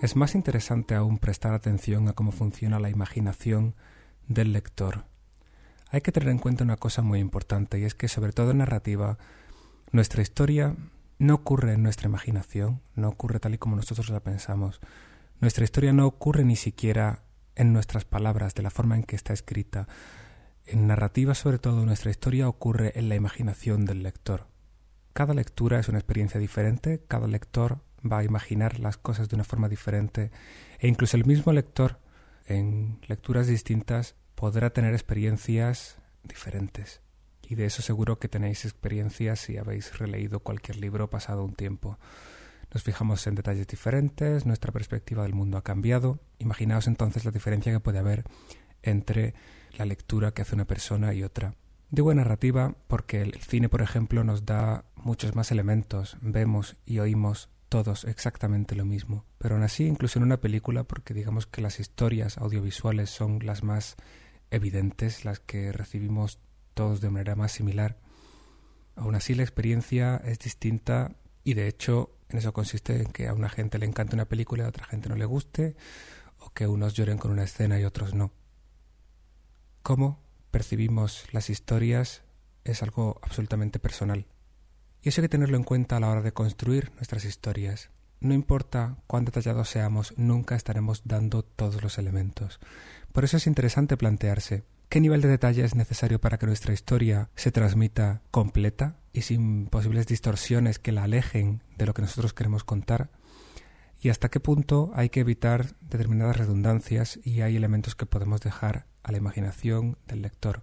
Es 0.03 0.17
más 0.17 0.35
interesante 0.35 0.95
aún 0.95 1.17
prestar 1.17 1.53
atención 1.53 2.09
a 2.09 2.13
cómo 2.13 2.33
funciona 2.33 2.77
la 2.77 2.89
imaginación 2.89 3.73
del 4.27 4.51
lector. 4.51 5.05
Hay 5.91 6.01
que 6.01 6.11
tener 6.11 6.27
en 6.27 6.39
cuenta 6.39 6.65
una 6.65 6.75
cosa 6.75 7.01
muy 7.01 7.19
importante 7.19 7.79
y 7.79 7.85
es 7.85 7.95
que 7.95 8.09
sobre 8.09 8.33
todo 8.33 8.51
en 8.51 8.57
narrativa 8.57 9.17
nuestra 9.94 10.21
historia 10.21 10.75
no 11.19 11.35
ocurre 11.35 11.71
en 11.71 11.83
nuestra 11.83 12.09
imaginación, 12.09 12.81
no 12.95 13.07
ocurre 13.07 13.39
tal 13.39 13.53
y 13.53 13.57
como 13.57 13.77
nosotros 13.77 14.09
la 14.09 14.19
pensamos. 14.19 14.81
Nuestra 15.39 15.63
historia 15.63 15.94
no 15.94 16.06
ocurre 16.06 16.44
ni 16.44 16.57
siquiera 16.57 17.23
en 17.56 17.71
nuestras 17.71 18.03
palabras, 18.03 18.56
de 18.56 18.63
la 18.63 18.71
forma 18.71 18.97
en 18.97 19.03
que 19.03 19.15
está 19.15 19.31
escrita. 19.31 19.88
En 20.65 20.85
narrativa, 20.85 21.33
sobre 21.33 21.59
todo, 21.59 21.85
nuestra 21.85 22.11
historia 22.11 22.49
ocurre 22.49 22.91
en 22.99 23.07
la 23.07 23.15
imaginación 23.15 23.85
del 23.85 24.03
lector. 24.03 24.47
Cada 25.13 25.33
lectura 25.33 25.79
es 25.79 25.88
una 25.88 25.99
experiencia 25.99 26.41
diferente, 26.41 27.01
cada 27.07 27.27
lector 27.27 27.79
va 28.09 28.19
a 28.19 28.23
imaginar 28.23 28.79
las 28.79 28.97
cosas 28.97 29.29
de 29.29 29.35
una 29.35 29.44
forma 29.44 29.69
diferente 29.69 30.31
e 30.79 30.88
incluso 30.88 31.17
el 31.17 31.25
mismo 31.25 31.53
lector 31.53 32.00
en 32.45 33.00
lecturas 33.07 33.47
distintas 33.47 34.15
podrá 34.35 34.71
tener 34.71 34.94
experiencias 34.94 35.97
diferentes. 36.23 37.01
Y 37.41 37.55
de 37.55 37.65
eso 37.65 37.81
seguro 37.81 38.19
que 38.19 38.29
tenéis 38.29 38.65
experiencias 38.65 39.39
si 39.39 39.57
habéis 39.57 39.97
releído 39.97 40.39
cualquier 40.39 40.77
libro 40.77 41.09
pasado 41.09 41.44
un 41.44 41.54
tiempo. 41.54 41.99
Nos 42.73 42.83
fijamos 42.83 43.25
en 43.28 43.35
detalles 43.35 43.68
diferentes, 43.68 44.45
nuestra 44.45 44.71
perspectiva 44.71 45.23
del 45.23 45.33
mundo 45.33 45.57
ha 45.57 45.63
cambiado. 45.63 46.19
Imaginaos 46.39 46.87
entonces 46.87 47.25
la 47.25 47.31
diferencia 47.31 47.71
que 47.71 47.80
puede 47.80 47.99
haber 47.99 48.23
entre 48.81 49.35
la 49.78 49.85
lectura 49.85 50.33
que 50.33 50.42
hace 50.42 50.56
una 50.56 50.66
persona 50.66 51.13
y 51.13 51.23
otra. 51.23 51.56
Digo 51.89 52.13
narrativa 52.13 52.75
porque 52.87 53.21
el 53.21 53.35
cine, 53.35 53.69
por 53.69 53.81
ejemplo, 53.81 54.23
nos 54.23 54.45
da 54.45 54.85
muchos 54.95 55.35
más 55.35 55.51
elementos. 55.51 56.18
Vemos 56.21 56.75
y 56.85 56.99
oímos 56.99 57.49
todos 57.73 58.03
exactamente 58.03 58.75
lo 58.75 58.85
mismo. 58.85 59.25
Pero 59.39 59.56
aún 59.56 59.63
así, 59.63 59.87
incluso 59.87 60.19
en 60.19 60.25
una 60.25 60.39
película, 60.39 60.83
porque 60.83 61.15
digamos 61.15 61.47
que 61.47 61.59
las 61.59 61.80
historias 61.80 62.37
audiovisuales 62.37 63.09
son 63.09 63.39
las 63.44 63.63
más 63.63 63.95
evidentes, 64.51 65.25
las 65.25 65.39
que 65.39 65.71
recibimos 65.71 66.37
todos 66.75 67.01
de 67.01 67.09
manera 67.09 67.35
más 67.35 67.51
similar, 67.51 67.97
aún 68.95 69.15
así 69.15 69.33
la 69.33 69.42
experiencia 69.42 70.21
es 70.23 70.37
distinta 70.37 71.15
y 71.44 71.56
de 71.56 71.68
hecho 71.68 72.15
en 72.30 72.37
eso 72.37 72.53
consiste 72.53 73.01
en 73.01 73.11
que 73.11 73.27
a 73.27 73.33
una 73.33 73.49
gente 73.49 73.80
le 73.80 73.87
encante 73.87 74.13
una 74.13 74.30
película 74.30 74.61
y 74.61 74.65
a 74.68 74.69
otra 74.69 74.85
gente 74.85 75.09
no 75.09 75.15
le 75.15 75.25
guste, 75.25 75.75
o 76.37 76.51
que 76.51 76.68
unos 76.68 76.94
lloren 76.94 77.18
con 77.18 77.31
una 77.31 77.44
escena 77.44 77.80
y 77.80 77.85
otros 77.85 78.13
no. 78.13 78.31
Cómo 79.81 80.21
percibimos 80.51 81.25
las 81.31 81.49
historias 81.49 82.21
es 82.65 82.83
algo 82.83 83.19
absolutamente 83.23 83.80
personal. 83.80 84.27
Y 85.04 85.10
eso 85.10 85.22
hay 85.22 85.26
que 85.26 85.30
tenerlo 85.30 85.57
en 85.57 85.64
cuenta 85.64 85.98
a 85.98 86.00
la 86.00 86.10
hora 86.10 86.22
de 86.22 86.31
construir 86.31 86.92
nuestras 86.95 87.26
historias. 87.26 87.92
No 88.22 88.33
importa 88.33 88.95
cuán 89.06 89.26
detallados 89.26 89.69
seamos, 89.69 90.14
nunca 90.18 90.56
estaremos 90.56 91.02
dando 91.04 91.44
todos 91.44 91.83
los 91.83 91.98
elementos. 91.98 92.60
Por 93.12 93.26
eso 93.26 93.38
es 93.38 93.45
interesante 93.45 93.98
plantearse 93.98 94.64
qué 94.88 95.02
nivel 95.02 95.22
de 95.22 95.28
detalle 95.28 95.66
es 95.66 95.76
necesario 95.76 96.22
para 96.22 96.38
que 96.38 96.45
nuestra 96.45 96.72
historia 96.72 97.30
se 97.36 97.52
transmita 97.52 98.22
completa 98.31 98.95
y 99.12 99.24
sin 99.24 99.66
posibles 99.66 100.07
distorsiones 100.07 100.80
que 100.80 100.92
la 100.92 101.04
alejen 101.04 101.64
de 101.78 101.86
lo 101.86 101.94
que 101.94 102.04
nosotros 102.04 102.33
queremos 102.33 102.64
contar 102.64 103.10
y 104.00 104.10
hasta 104.10 104.30
qué 104.30 104.40
punto 104.40 104.92
hay 104.94 105.10
que 105.10 105.22
evitar 105.22 105.76
determinadas 105.81 106.38
redundancias 106.38 107.19
y 107.24 107.42
hay 107.42 107.56
elementos 107.56 107.95
que 107.95 108.06
podemos 108.06 108.42
dejar 108.42 108.86
a 109.02 109.12
la 109.12 109.18
imaginación 109.18 109.98
del 110.06 110.22
lector. 110.22 110.62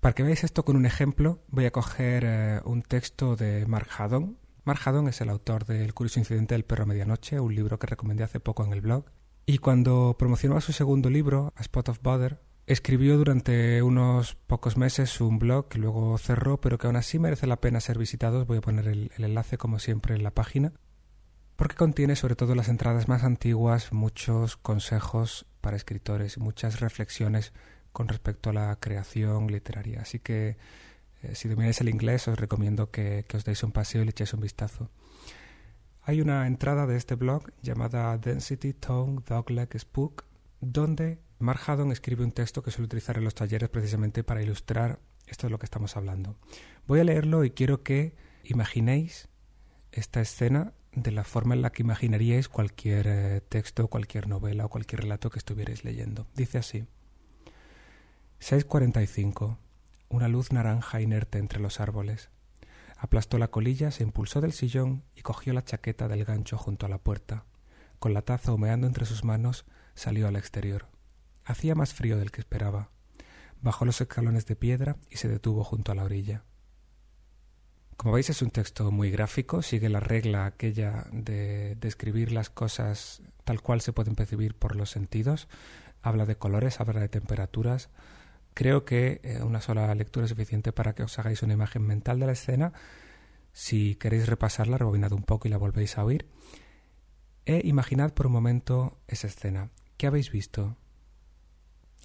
Para 0.00 0.14
que 0.14 0.22
veáis 0.22 0.44
esto 0.44 0.64
con 0.64 0.76
un 0.76 0.86
ejemplo, 0.86 1.42
voy 1.48 1.66
a 1.66 1.72
coger 1.72 2.22
eh, 2.24 2.60
un 2.64 2.82
texto 2.82 3.34
de 3.34 3.66
Mark 3.66 3.88
Haddon. 3.96 4.38
Mark 4.64 4.80
Haddon 4.84 5.08
es 5.08 5.20
el 5.20 5.28
autor 5.28 5.64
del 5.64 5.92
Curioso 5.92 6.20
Incidente 6.20 6.54
del 6.54 6.64
Perro 6.64 6.86
Medianoche, 6.86 7.40
un 7.40 7.54
libro 7.54 7.78
que 7.80 7.88
recomendé 7.88 8.22
hace 8.22 8.38
poco 8.38 8.64
en 8.64 8.72
el 8.72 8.80
blog. 8.80 9.06
Y 9.44 9.58
cuando 9.58 10.14
promocionaba 10.18 10.60
su 10.60 10.72
segundo 10.72 11.10
libro, 11.10 11.52
A 11.56 11.62
Spot 11.62 11.88
of 11.88 12.00
Bother, 12.02 12.40
escribió 12.66 13.16
durante 13.16 13.82
unos 13.82 14.36
pocos 14.36 14.76
meses 14.76 15.20
un 15.20 15.38
blog 15.40 15.68
que 15.68 15.78
luego 15.78 16.16
cerró, 16.18 16.60
pero 16.60 16.78
que 16.78 16.86
aún 16.86 16.96
así 16.96 17.18
merece 17.18 17.48
la 17.48 17.60
pena 17.60 17.80
ser 17.80 17.98
visitado. 17.98 18.46
Voy 18.46 18.58
a 18.58 18.60
poner 18.60 18.86
el, 18.86 19.10
el 19.16 19.24
enlace, 19.24 19.58
como 19.58 19.80
siempre, 19.80 20.14
en 20.14 20.22
la 20.22 20.32
página. 20.32 20.74
porque 21.56 21.74
contiene 21.74 22.14
sobre 22.14 22.36
todo 22.36 22.54
las 22.54 22.68
entradas 22.68 23.08
más 23.08 23.24
antiguas 23.24 23.92
muchos 23.92 24.56
consejos 24.56 25.44
para 25.60 25.76
escritores, 25.76 26.38
muchas 26.38 26.78
reflexiones 26.78 27.52
con 27.98 28.06
respecto 28.06 28.50
a 28.50 28.52
la 28.52 28.76
creación 28.76 29.48
literaria. 29.48 30.02
Así 30.02 30.20
que 30.20 30.56
eh, 31.24 31.34
si 31.34 31.48
domináis 31.48 31.80
el 31.80 31.88
inglés 31.88 32.28
os 32.28 32.38
recomiendo 32.38 32.92
que, 32.92 33.26
os 33.34 33.44
deis 33.44 33.64
un 33.64 33.72
paseo 33.72 34.02
y 34.02 34.04
le 34.04 34.12
echéis 34.12 34.34
un 34.34 34.40
vistazo. 34.40 34.88
Hay 36.02 36.20
una 36.20 36.46
entrada 36.46 36.86
de 36.86 36.96
este 36.96 37.16
blog 37.16 37.50
llamada 37.60 38.16
Density 38.16 38.72
Tone 38.72 39.22
Dogleg 39.26 39.76
Spook, 39.76 40.26
donde 40.60 41.18
Mark 41.40 41.60
Haddon 41.66 41.90
escribe 41.90 42.22
un 42.22 42.30
texto 42.30 42.62
que 42.62 42.70
suele 42.70 42.86
utilizar 42.86 43.18
en 43.18 43.24
los 43.24 43.34
talleres 43.34 43.68
precisamente 43.68 44.22
para 44.22 44.42
ilustrar 44.44 45.00
esto 45.26 45.48
de 45.48 45.50
lo 45.50 45.58
que 45.58 45.66
estamos 45.66 45.96
hablando. 45.96 46.36
Voy 46.86 47.00
a 47.00 47.04
leerlo 47.04 47.42
y 47.42 47.50
quiero 47.50 47.82
que 47.82 48.14
imaginéis 48.44 49.28
esta 49.90 50.20
escena 50.20 50.72
de 50.92 51.10
la 51.10 51.24
forma 51.24 51.56
en 51.56 51.62
la 51.62 51.72
que 51.72 51.82
imaginaríais 51.82 52.48
cualquier 52.48 53.06
eh, 53.08 53.40
texto, 53.40 53.88
cualquier 53.88 54.28
novela 54.28 54.66
o 54.66 54.68
cualquier 54.68 55.00
relato 55.00 55.30
que 55.30 55.40
estuvierais 55.40 55.82
leyendo. 55.82 56.28
Dice 56.36 56.58
así. 56.58 56.86
6.45. 58.40 59.56
Una 60.08 60.28
luz 60.28 60.52
naranja 60.52 61.00
inerte 61.00 61.38
entre 61.38 61.60
los 61.60 61.80
árboles. 61.80 62.30
Aplastó 62.96 63.38
la 63.38 63.48
colilla, 63.48 63.90
se 63.90 64.02
impulsó 64.02 64.40
del 64.40 64.52
sillón 64.52 65.04
y 65.14 65.22
cogió 65.22 65.52
la 65.52 65.64
chaqueta 65.64 66.08
del 66.08 66.24
gancho 66.24 66.56
junto 66.56 66.86
a 66.86 66.88
la 66.88 66.98
puerta. 66.98 67.44
Con 67.98 68.14
la 68.14 68.22
taza 68.22 68.52
humeando 68.52 68.86
entre 68.86 69.06
sus 69.06 69.24
manos, 69.24 69.66
salió 69.94 70.28
al 70.28 70.36
exterior. 70.36 70.86
Hacía 71.44 71.74
más 71.74 71.94
frío 71.94 72.16
del 72.16 72.30
que 72.30 72.40
esperaba. 72.40 72.90
Bajó 73.60 73.84
los 73.84 74.00
escalones 74.00 74.46
de 74.46 74.56
piedra 74.56 74.96
y 75.10 75.16
se 75.16 75.28
detuvo 75.28 75.64
junto 75.64 75.92
a 75.92 75.94
la 75.94 76.04
orilla. 76.04 76.44
Como 77.96 78.14
veis 78.14 78.30
es 78.30 78.42
un 78.42 78.50
texto 78.50 78.92
muy 78.92 79.10
gráfico, 79.10 79.60
sigue 79.60 79.88
la 79.88 79.98
regla 79.98 80.46
aquella 80.46 81.06
de 81.10 81.74
describir 81.80 82.30
las 82.30 82.48
cosas 82.48 83.22
tal 83.42 83.60
cual 83.60 83.80
se 83.80 83.92
pueden 83.92 84.14
percibir 84.14 84.54
por 84.54 84.76
los 84.76 84.90
sentidos. 84.90 85.48
Habla 86.00 86.24
de 86.24 86.36
colores, 86.36 86.80
habla 86.80 87.00
de 87.00 87.08
temperaturas. 87.08 87.90
Creo 88.58 88.84
que 88.84 89.20
eh, 89.22 89.40
una 89.44 89.60
sola 89.60 89.94
lectura 89.94 90.24
es 90.24 90.30
suficiente 90.30 90.72
para 90.72 90.92
que 90.92 91.04
os 91.04 91.16
hagáis 91.16 91.44
una 91.44 91.52
imagen 91.52 91.86
mental 91.86 92.18
de 92.18 92.26
la 92.26 92.32
escena. 92.32 92.72
Si 93.52 93.94
queréis 93.94 94.26
repasarla, 94.26 94.78
rebobinad 94.78 95.12
un 95.12 95.22
poco 95.22 95.46
y 95.46 95.50
la 95.52 95.58
volvéis 95.58 95.96
a 95.96 96.02
oír. 96.02 96.26
E 97.46 97.60
imaginad 97.62 98.14
por 98.14 98.26
un 98.26 98.32
momento 98.32 98.98
esa 99.06 99.28
escena. 99.28 99.70
¿Qué 99.96 100.08
habéis 100.08 100.32
visto? 100.32 100.76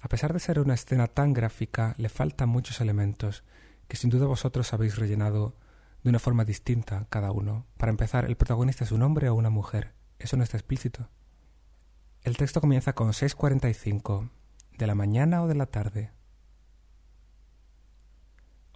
A 0.00 0.06
pesar 0.08 0.32
de 0.32 0.38
ser 0.38 0.60
una 0.60 0.74
escena 0.74 1.08
tan 1.08 1.32
gráfica, 1.32 1.96
le 1.98 2.08
faltan 2.08 2.50
muchos 2.50 2.80
elementos 2.80 3.42
que 3.88 3.96
sin 3.96 4.10
duda 4.10 4.26
vosotros 4.26 4.72
habéis 4.72 4.96
rellenado 4.96 5.56
de 6.04 6.10
una 6.10 6.20
forma 6.20 6.44
distinta 6.44 7.08
cada 7.10 7.32
uno. 7.32 7.66
Para 7.78 7.90
empezar, 7.90 8.26
¿el 8.26 8.36
protagonista 8.36 8.84
es 8.84 8.92
un 8.92 9.02
hombre 9.02 9.28
o 9.28 9.34
una 9.34 9.50
mujer? 9.50 9.92
Eso 10.20 10.36
no 10.36 10.44
está 10.44 10.56
explícito. 10.56 11.08
El 12.22 12.36
texto 12.36 12.60
comienza 12.60 12.92
con 12.92 13.08
6.45, 13.08 14.30
de 14.78 14.86
la 14.86 14.94
mañana 14.94 15.42
o 15.42 15.48
de 15.48 15.56
la 15.56 15.66
tarde. 15.66 16.12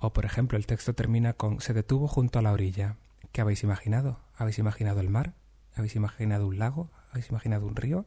O, 0.01 0.13
por 0.13 0.25
ejemplo, 0.25 0.57
el 0.57 0.67
texto 0.67 0.95
termina 0.95 1.33
con 1.33 1.61
se 1.61 1.75
detuvo 1.75 2.07
junto 2.07 2.39
a 2.39 2.43
la 2.43 2.53
orilla. 2.53 2.97
¿Qué 3.33 3.41
habéis 3.41 3.65
imaginado? 3.65 4.21
¿Habéis 4.37 4.59
imaginado 4.59 5.01
el 5.01 5.11
mar? 5.11 5.35
¿Habéis 5.75 5.97
imaginado 5.97 6.47
un 6.47 6.59
lago? 6.59 6.91
¿Habéis 7.11 7.31
imaginado 7.31 7.67
un 7.67 7.75
río? 7.75 8.07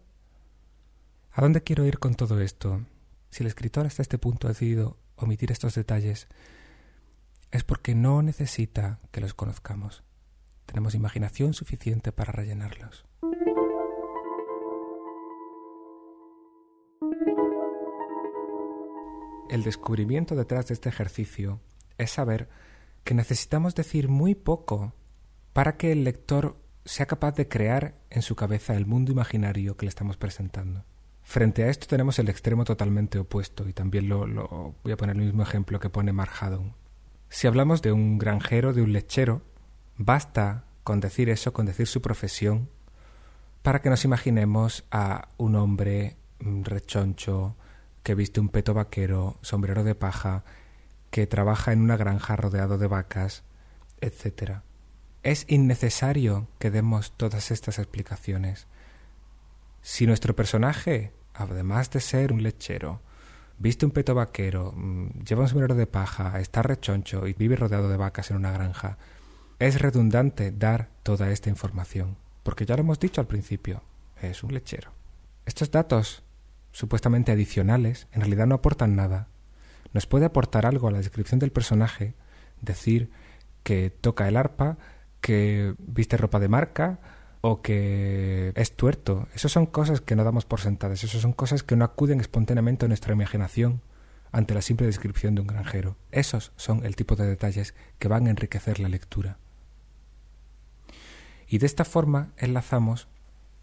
¿A 1.34 1.42
dónde 1.42 1.64
quiero 1.64 1.86
ir 1.86 2.00
con 2.00 2.16
todo 2.16 2.40
esto? 2.40 2.86
Si 3.30 3.44
el 3.44 3.48
escritor 3.48 3.86
hasta 3.86 4.02
este 4.02 4.18
punto 4.18 4.48
ha 4.48 4.52
decidido 4.52 4.98
omitir 5.18 5.52
estos 5.52 5.76
detalles, 5.76 6.28
es 7.52 7.64
porque 7.66 7.94
no 7.94 8.22
necesita 8.22 9.00
que 9.12 9.22
los 9.22 9.34
conozcamos. 9.34 10.04
Tenemos 10.66 10.96
imaginación 10.96 11.54
suficiente 11.54 12.14
para 12.14 12.32
rellenarlos. 12.32 13.06
El 19.50 19.64
descubrimiento 19.64 20.36
detrás 20.36 20.68
de 20.68 20.74
este 20.74 20.88
ejercicio 20.88 21.60
es 22.02 22.12
saber 22.12 22.50
que 23.04 23.14
necesitamos 23.14 23.76
decir 23.76 24.10
muy 24.10 24.36
poco 24.36 24.94
para 25.54 25.78
que 25.78 25.92
el 25.92 26.04
lector 26.04 26.58
sea 26.86 27.06
capaz 27.06 27.36
de 27.36 27.48
crear 27.48 27.96
en 28.10 28.22
su 28.22 28.36
cabeza 28.36 28.76
el 28.76 28.86
mundo 28.86 29.12
imaginario 29.12 29.78
que 29.78 29.86
le 29.86 29.90
estamos 29.90 30.18
presentando. 30.18 30.84
Frente 31.24 31.64
a 31.64 31.70
esto 31.70 31.88
tenemos 31.88 32.18
el 32.20 32.30
extremo 32.30 32.66
totalmente 32.66 33.20
opuesto 33.20 33.68
y 33.68 33.74
también 33.74 34.10
lo, 34.10 34.26
lo 34.26 34.76
voy 34.84 34.92
a 34.92 34.98
poner 34.98 35.16
el 35.16 35.24
mismo 35.24 35.44
ejemplo 35.44 35.80
que 35.80 35.90
pone 35.90 36.14
Mark 36.14 36.32
Haddon. 36.40 36.74
Si 37.30 37.48
hablamos 37.48 37.82
de 37.82 37.92
un 37.92 38.18
granjero, 38.18 38.74
de 38.74 38.82
un 38.82 38.92
lechero, 38.92 39.42
basta 39.98 40.66
con 40.84 41.00
decir 41.00 41.30
eso, 41.30 41.54
con 41.54 41.66
decir 41.66 41.88
su 41.88 42.02
profesión, 42.02 42.70
para 43.62 43.82
que 43.82 43.90
nos 43.90 44.04
imaginemos 44.04 44.86
a 44.92 45.30
un 45.38 45.56
hombre 45.56 46.18
mm, 46.40 46.64
rechoncho, 46.64 47.56
que 48.04 48.16
viste 48.16 48.40
un 48.40 48.50
peto 48.50 48.74
vaquero, 48.74 49.38
sombrero 49.42 49.84
de 49.84 49.96
paja, 49.96 50.44
que 51.12 51.28
trabaja 51.28 51.74
en 51.74 51.82
una 51.82 51.98
granja 51.98 52.36
rodeado 52.36 52.78
de 52.78 52.88
vacas, 52.88 53.44
etc. 54.00 54.62
Es 55.24 55.46
innecesario 55.48 56.48
que 56.58 56.72
demos 56.72 57.12
todas 57.18 57.52
estas 57.52 57.78
explicaciones. 57.78 58.68
Si 59.82 60.08
nuestro 60.08 60.36
personaje, 60.36 61.14
además 61.34 61.92
de 61.92 62.00
ser 62.00 62.32
un 62.32 62.42
lechero, 62.42 63.02
viste 63.60 63.86
un 63.86 63.92
peto 63.92 64.16
vaquero, 64.16 64.74
mm, 64.76 65.24
lleva 65.24 65.44
un 65.44 65.50
sombrero 65.50 65.76
de 65.76 65.86
paja, 65.86 66.40
está 66.40 66.64
rechoncho 66.64 67.28
y 67.28 67.34
vive 67.34 67.56
rodeado 67.56 67.90
de 67.90 67.98
vacas 67.98 68.32
en 68.32 68.38
una 68.38 68.52
granja, 68.52 68.98
es 69.60 69.80
redundante 69.80 70.52
dar 70.52 70.90
toda 71.04 71.30
esta 71.30 71.50
información, 71.50 72.18
porque 72.42 72.66
ya 72.66 72.76
lo 72.76 72.82
hemos 72.82 73.00
dicho 73.00 73.22
al 73.22 73.28
principio, 73.28 73.84
es 74.22 74.44
un 74.44 74.54
lechero. 74.54 74.92
Estos 75.46 75.70
datos, 75.70 76.24
supuestamente 76.72 77.32
adicionales, 77.32 78.08
en 78.12 78.22
realidad 78.22 78.48
no 78.48 78.56
aportan 78.56 78.96
nada. 78.96 79.28
Nos 79.94 80.08
puede 80.08 80.26
aportar 80.26 80.66
algo 80.66 80.88
a 80.88 80.92
la 80.92 81.00
descripción 81.00 81.40
del 81.40 81.52
personaje, 81.52 82.14
decir 82.62 83.10
que 83.64 83.90
toca 83.90 84.28
el 84.28 84.38
arpa, 84.38 84.78
que 85.20 85.76
viste 85.80 86.18
ropa 86.18 86.40
de 86.40 86.48
marca, 86.48 87.00
o 87.42 87.62
que 87.62 88.54
es 88.56 88.76
tuerto. 88.76 89.28
Esas 89.34 89.52
son 89.52 89.66
cosas 89.66 90.00
que 90.02 90.16
no 90.16 90.24
damos 90.24 90.46
por 90.46 90.62
sentadas, 90.62 91.04
esas 91.04 91.22
son 91.22 91.34
cosas 91.34 91.64
que 91.64 91.76
no 91.76 91.84
acuden 91.84 92.22
espontáneamente 92.22 92.86
a 92.86 92.88
nuestra 92.88 93.14
imaginación 93.14 93.82
ante 94.32 94.54
la 94.54 94.62
simple 94.62 94.86
descripción 94.86 95.36
de 95.36 95.42
un 95.42 95.48
granjero. 95.48 95.98
Esos 96.12 96.52
son 96.56 96.86
el 96.86 96.96
tipo 96.96 97.16
de 97.16 97.28
detalles 97.28 97.74
que 98.00 98.08
van 98.08 98.28
a 98.28 98.30
enriquecer 98.30 98.80
la 98.80 98.90
lectura. 98.90 99.38
Y 101.48 101.58
de 101.58 101.66
esta 101.66 101.84
forma 101.84 102.30
enlazamos 102.38 103.08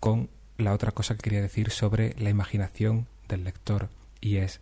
con 0.01 0.29
la 0.59 0.75
otra 0.75 0.91
cosa 0.91 1.15
que 1.15 1.23
quería 1.23 1.41
decir 1.41 1.71
sobre 1.71 2.15
la 2.19 2.31
imaginación 2.31 3.07
del 3.29 3.45
lector, 3.45 3.89
y 4.21 4.37
es 4.37 4.61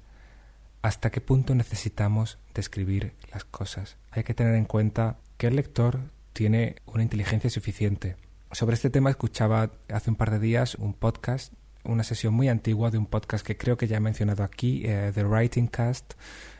hasta 0.87 1.11
qué 1.11 1.21
punto 1.21 1.55
necesitamos 1.55 2.39
describir 2.55 3.15
las 3.33 3.45
cosas. 3.45 3.97
Hay 4.11 4.25
que 4.25 4.35
tener 4.35 4.55
en 4.55 4.65
cuenta 4.65 5.19
que 5.37 5.49
el 5.49 5.57
lector 5.57 6.01
tiene 6.33 6.77
una 6.87 7.03
inteligencia 7.03 7.51
suficiente 7.51 8.17
sobre 8.53 8.75
este 8.75 8.91
tema 8.91 9.11
escuchaba 9.11 9.71
hace 9.93 10.11
un 10.11 10.17
par 10.17 10.31
de 10.31 10.39
días 10.39 10.77
un 10.77 10.95
podcast, 10.95 11.53
una 11.85 12.05
sesión 12.05 12.33
muy 12.33 12.49
antigua 12.49 12.91
de 12.91 12.99
un 12.99 13.07
podcast 13.07 13.45
que 13.45 13.57
creo 13.57 13.77
que 13.77 13.87
ya 13.87 13.99
he 13.99 14.01
mencionado 14.01 14.45
aquí, 14.45 14.83
eh, 14.85 15.11
The 15.15 15.25
Writing 15.25 15.67
Cast. 15.67 16.15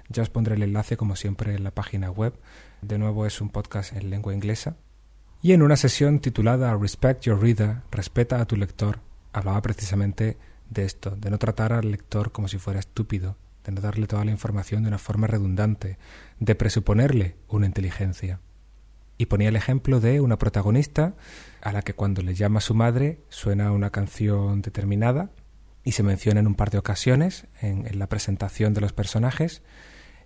Ya 0.09 0.23
os 0.23 0.29
pondré 0.29 0.57
el 0.57 0.63
enlace, 0.63 0.97
como 0.97 1.17
siempre, 1.17 1.55
en 1.55 1.65
la 1.65 1.71
página 1.71 2.11
web. 2.11 2.35
De 2.83 2.99
nuevo, 2.99 3.25
es 3.25 3.41
un 3.41 3.51
podcast 3.51 3.95
en 3.95 4.11
lengua 4.11 4.35
inglesa. 4.35 4.77
Y 5.43 5.53
en 5.53 5.63
una 5.63 5.77
sesión 5.77 6.21
titulada 6.21 6.77
Respect 6.77 7.23
Your 7.23 7.41
Reader, 7.41 7.83
Respeta 7.91 8.41
a 8.41 8.47
tu 8.47 8.57
lector, 8.57 9.01
hablaba 9.33 9.63
precisamente 9.63 10.37
de 10.69 10.85
esto, 10.85 11.17
de 11.17 11.31
no 11.31 11.39
tratar 11.39 11.73
al 11.73 11.91
lector 11.91 12.31
como 12.31 12.49
si 12.49 12.59
fuera 12.59 12.81
estúpido, 12.81 13.37
de 13.67 13.73
no 13.73 13.81
darle 13.81 14.07
toda 14.07 14.25
la 14.25 14.31
información 14.31 14.83
de 14.83 14.89
una 14.89 14.99
forma 14.99 15.27
redundante, 15.27 15.99
de 16.39 16.55
presuponerle 16.55 17.37
una 17.49 17.67
inteligencia. 17.67 18.41
Y 19.19 19.27
ponía 19.27 19.49
el 19.49 19.57
ejemplo 19.57 19.99
de 19.99 20.21
una 20.21 20.39
protagonista 20.39 21.15
a 21.61 21.73
la 21.73 21.83
que 21.83 21.95
cuando 21.95 22.23
le 22.23 22.35
llama 22.35 22.59
a 22.59 22.63
su 22.63 22.75
madre 22.75 23.25
suena 23.29 23.73
una 23.73 23.91
canción 23.91 24.63
determinada 24.63 25.31
y 25.83 25.93
se 25.93 26.03
menciona 26.03 26.41
en 26.41 26.47
un 26.47 26.55
par 26.55 26.71
de 26.71 26.79
ocasiones 26.79 27.47
en, 27.61 27.87
en 27.87 27.99
la 27.99 28.09
presentación 28.09 28.73
de 28.73 28.83
los 28.83 28.93
personajes 28.93 29.63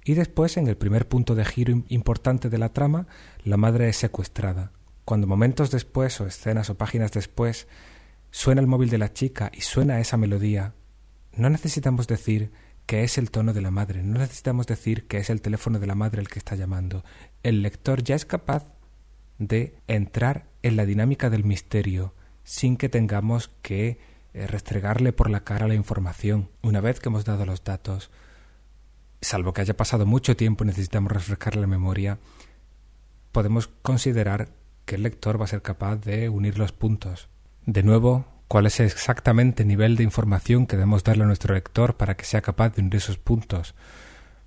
y 0.05 0.15
después 0.15 0.57
en 0.57 0.67
el 0.67 0.77
primer 0.77 1.09
punto 1.09 1.35
de 1.35 1.45
giro 1.45 1.83
importante 1.89 2.51
de 2.51 2.59
la 2.59 2.73
trama 2.73 3.07
la 3.45 3.57
madre 3.57 3.89
es 3.89 3.97
secuestrada. 3.97 4.73
Cuando 5.05 5.27
momentos 5.27 5.71
después 5.71 6.21
o 6.21 6.27
escenas 6.27 6.69
o 6.69 6.77
páginas 6.77 7.13
después 7.13 7.69
suena 8.31 8.61
el 8.61 8.67
móvil 8.67 8.91
de 8.91 8.99
la 8.99 9.13
chica 9.13 9.51
y 9.55 9.63
suena 9.63 10.01
esa 10.01 10.17
melodía, 10.17 10.75
no 11.33 11.49
necesitamos 11.49 12.07
decir 12.07 12.53
que 12.91 13.05
es 13.05 13.19
el 13.19 13.31
tono 13.31 13.53
de 13.53 13.61
la 13.61 13.71
madre, 13.71 14.03
no 14.03 14.19
necesitamos 14.19 14.67
decir 14.67 15.07
que 15.07 15.19
es 15.19 15.31
el 15.31 15.41
teléfono 15.41 15.79
de 15.79 15.87
la 15.87 15.95
madre 15.95 16.21
el 16.21 16.27
que 16.27 16.41
está 16.41 16.57
llamando. 16.57 17.05
El 17.45 17.63
lector 17.63 18.03
ya 18.03 18.17
es 18.17 18.25
capaz 18.25 18.65
de 19.39 19.77
entrar 19.87 20.49
en 20.65 20.75
la 20.75 20.85
dinámica 20.87 21.31
del 21.31 21.45
misterio 21.45 22.15
sin 22.43 22.77
que 22.77 22.89
tengamos 22.89 23.47
que 23.63 24.01
eh, 24.35 24.45
restregarle 24.49 25.13
por 25.13 25.31
la 25.31 25.45
cara 25.45 25.69
la 25.69 25.77
información 25.77 26.49
una 26.63 26.81
vez 26.81 26.99
que 26.99 27.11
hemos 27.11 27.25
dado 27.25 27.47
los 27.47 27.63
datos. 27.63 28.11
Salvo 29.21 29.53
que 29.53 29.61
haya 29.61 29.77
pasado 29.77 30.05
mucho 30.05 30.37
tiempo 30.37 30.65
y 30.65 30.67
necesitamos 30.67 31.13
refrescarle 31.13 31.61
la 31.61 31.69
memoria, 31.69 32.19
podemos 33.31 33.69
considerar 33.69 34.49
que 34.85 34.97
el 34.97 35.05
lector 35.05 35.41
va 35.41 35.45
a 35.45 35.47
ser 35.47 35.63
capaz 35.63 35.99
de 35.99 36.29
unir 36.29 36.59
los 36.59 36.73
puntos. 36.73 37.29
de 37.67 37.85
nuevo, 37.85 38.25
cuál 38.51 38.67
es 38.67 38.81
exactamente 38.81 39.63
el 39.63 39.69
nivel 39.69 39.95
de 39.95 40.03
información 40.03 40.67
que 40.67 40.75
debemos 40.75 41.05
darle 41.05 41.23
a 41.23 41.27
nuestro 41.29 41.55
lector 41.55 41.95
para 41.95 42.17
que 42.17 42.25
sea 42.25 42.41
capaz 42.41 42.71
de 42.71 42.83
unir 42.83 42.97
esos 42.97 43.17
puntos, 43.17 43.77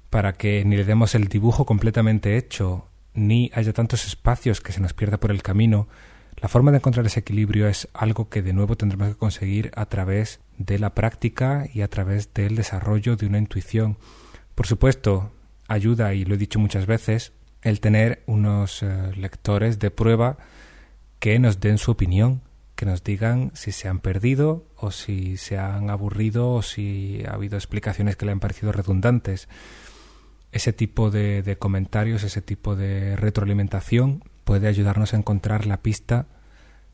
para 0.10 0.33
que 0.33 0.65
ni 0.65 0.75
le 0.75 0.83
demos 0.83 1.15
el 1.15 1.29
dibujo 1.29 1.65
completamente 1.65 2.36
hecho, 2.36 2.89
ni 3.13 3.50
haya 3.53 3.72
tantos 3.72 4.05
espacios 4.05 4.60
que 4.60 4.74
se 4.74 4.81
nos 4.81 4.91
pierda 4.91 5.22
por 5.22 5.31
el 5.31 5.41
camino, 5.41 5.88
la 6.36 6.50
forma 6.50 6.72
de 6.72 6.79
encontrar 6.79 7.05
ese 7.05 7.22
equilibrio 7.22 7.69
es 7.69 7.88
algo 7.93 8.27
que 8.27 8.41
de 8.41 8.51
nuevo 8.51 8.75
tendremos 8.75 9.07
que 9.07 9.15
conseguir 9.15 9.72
a 9.74 9.86
través 9.86 10.41
de 10.57 10.79
la 10.79 10.93
práctica 10.93 11.69
y 11.74 11.79
a 11.79 11.88
través 11.88 12.33
del 12.33 12.57
desarrollo 12.57 13.15
de 13.15 13.25
una 13.25 13.38
intuición. 13.38 13.98
Por 14.53 14.67
supuesto, 14.67 15.31
ayuda, 15.69 16.13
y 16.13 16.25
lo 16.25 16.36
he 16.36 16.38
dicho 16.38 16.60
muchas 16.60 16.88
veces, 16.88 17.31
el 17.62 17.79
tener 17.79 18.22
unos 18.25 18.83
eh, 18.83 19.13
lectores 19.15 19.79
de 19.79 19.91
prueba 19.91 20.39
que 21.19 21.39
nos 21.39 21.62
den 21.62 21.77
su 21.77 21.91
opinión, 21.91 22.41
que 22.84 22.90
nos 22.90 23.02
digan 23.06 23.52
si 23.54 23.72
se 23.72 23.88
han 23.88 24.00
perdido 24.00 24.66
o 24.75 24.92
si 24.92 25.38
se 25.38 25.58
han 25.58 25.90
aburrido 25.90 26.52
o 26.52 26.62
si 26.62 27.24
ha 27.25 27.36
habido 27.36 27.56
explicaciones 27.56 28.18
que 28.18 28.25
le 28.25 28.34
han 28.34 28.42
parecido 28.42 28.74
redundantes. 28.74 29.48
Ese 30.52 30.74
tipo 30.74 31.10
de 31.10 31.56
comentarios, 31.58 32.24
ese 32.24 32.42
tipo 32.42 32.75
de 32.75 33.16
retroalimentación 33.16 34.25
puede 34.44 34.68
ayudarnos 34.68 35.13
a 35.13 35.18
encontrar 35.18 35.66
la 35.66 35.78
pista 35.78 36.25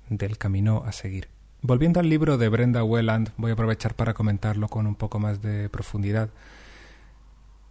del 0.10 0.38
camino 0.38 0.84
a 0.86 0.92
seguir. 0.92 1.30
Volviendo 1.64 2.00
al 2.00 2.08
libro 2.08 2.38
de 2.38 2.50
Brenda 2.50 2.84
Welland, 2.84 3.32
voy 3.38 3.50
a 3.50 3.54
aprovechar 3.56 3.96
para 3.96 4.14
comentarlo 4.14 4.68
con 4.68 4.86
un 4.86 4.94
poco 4.94 5.18
más 5.18 5.42
de 5.42 5.70
profundidad. 5.70 6.30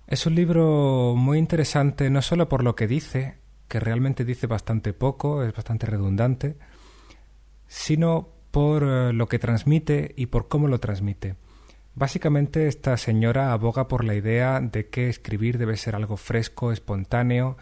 Es 0.09 0.27
un 0.27 0.35
libro 0.35 1.15
muy 1.17 1.39
interesante 1.39 2.11
no 2.11 2.21
solo 2.21 2.49
por 2.49 2.65
lo 2.65 2.75
que 2.75 2.89
dice, 2.89 3.37
que 3.69 3.79
realmente 3.79 4.25
dice 4.25 4.49
bastante 4.49 4.93
poco, 4.93 5.45
es 5.45 5.55
bastante 5.55 5.87
redundante, 5.87 6.57
sino 7.69 8.31
por 8.51 8.83
eh, 8.83 9.13
lo 9.13 9.29
que 9.29 9.39
transmite 9.39 10.15
y 10.17 10.27
por 10.27 10.49
cómo 10.49 10.67
lo 10.67 10.81
transmite. 10.81 11.37
Básicamente 11.95 12.67
esta 12.67 12.97
señora 12.97 13.53
aboga 13.53 13.89
por 13.89 14.05
la 14.05 14.15
idea 14.15 14.61
de 14.61 14.89
que 14.89 15.09
escribir 15.09 15.59
debe 15.59 15.77
ser 15.77 15.95
algo 15.95 16.17
fresco, 16.17 16.73
espontáneo, 16.73 17.57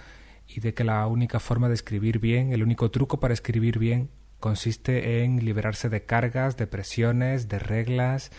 y 0.47 0.61
de 0.61 0.75
que 0.75 0.85
la 0.85 1.07
única 1.07 1.41
forma 1.41 1.69
de 1.69 1.75
escribir 1.75 2.19
bien, 2.19 2.53
el 2.53 2.63
único 2.63 2.91
truco 2.91 3.19
para 3.19 3.35
escribir 3.35 3.79
bien, 3.79 4.11
consiste 4.39 5.25
en 5.25 5.45
liberarse 5.45 5.89
de 5.89 6.05
cargas, 6.05 6.57
de 6.57 6.67
presiones, 6.67 7.49
de 7.49 7.59
reglas, 7.59 8.31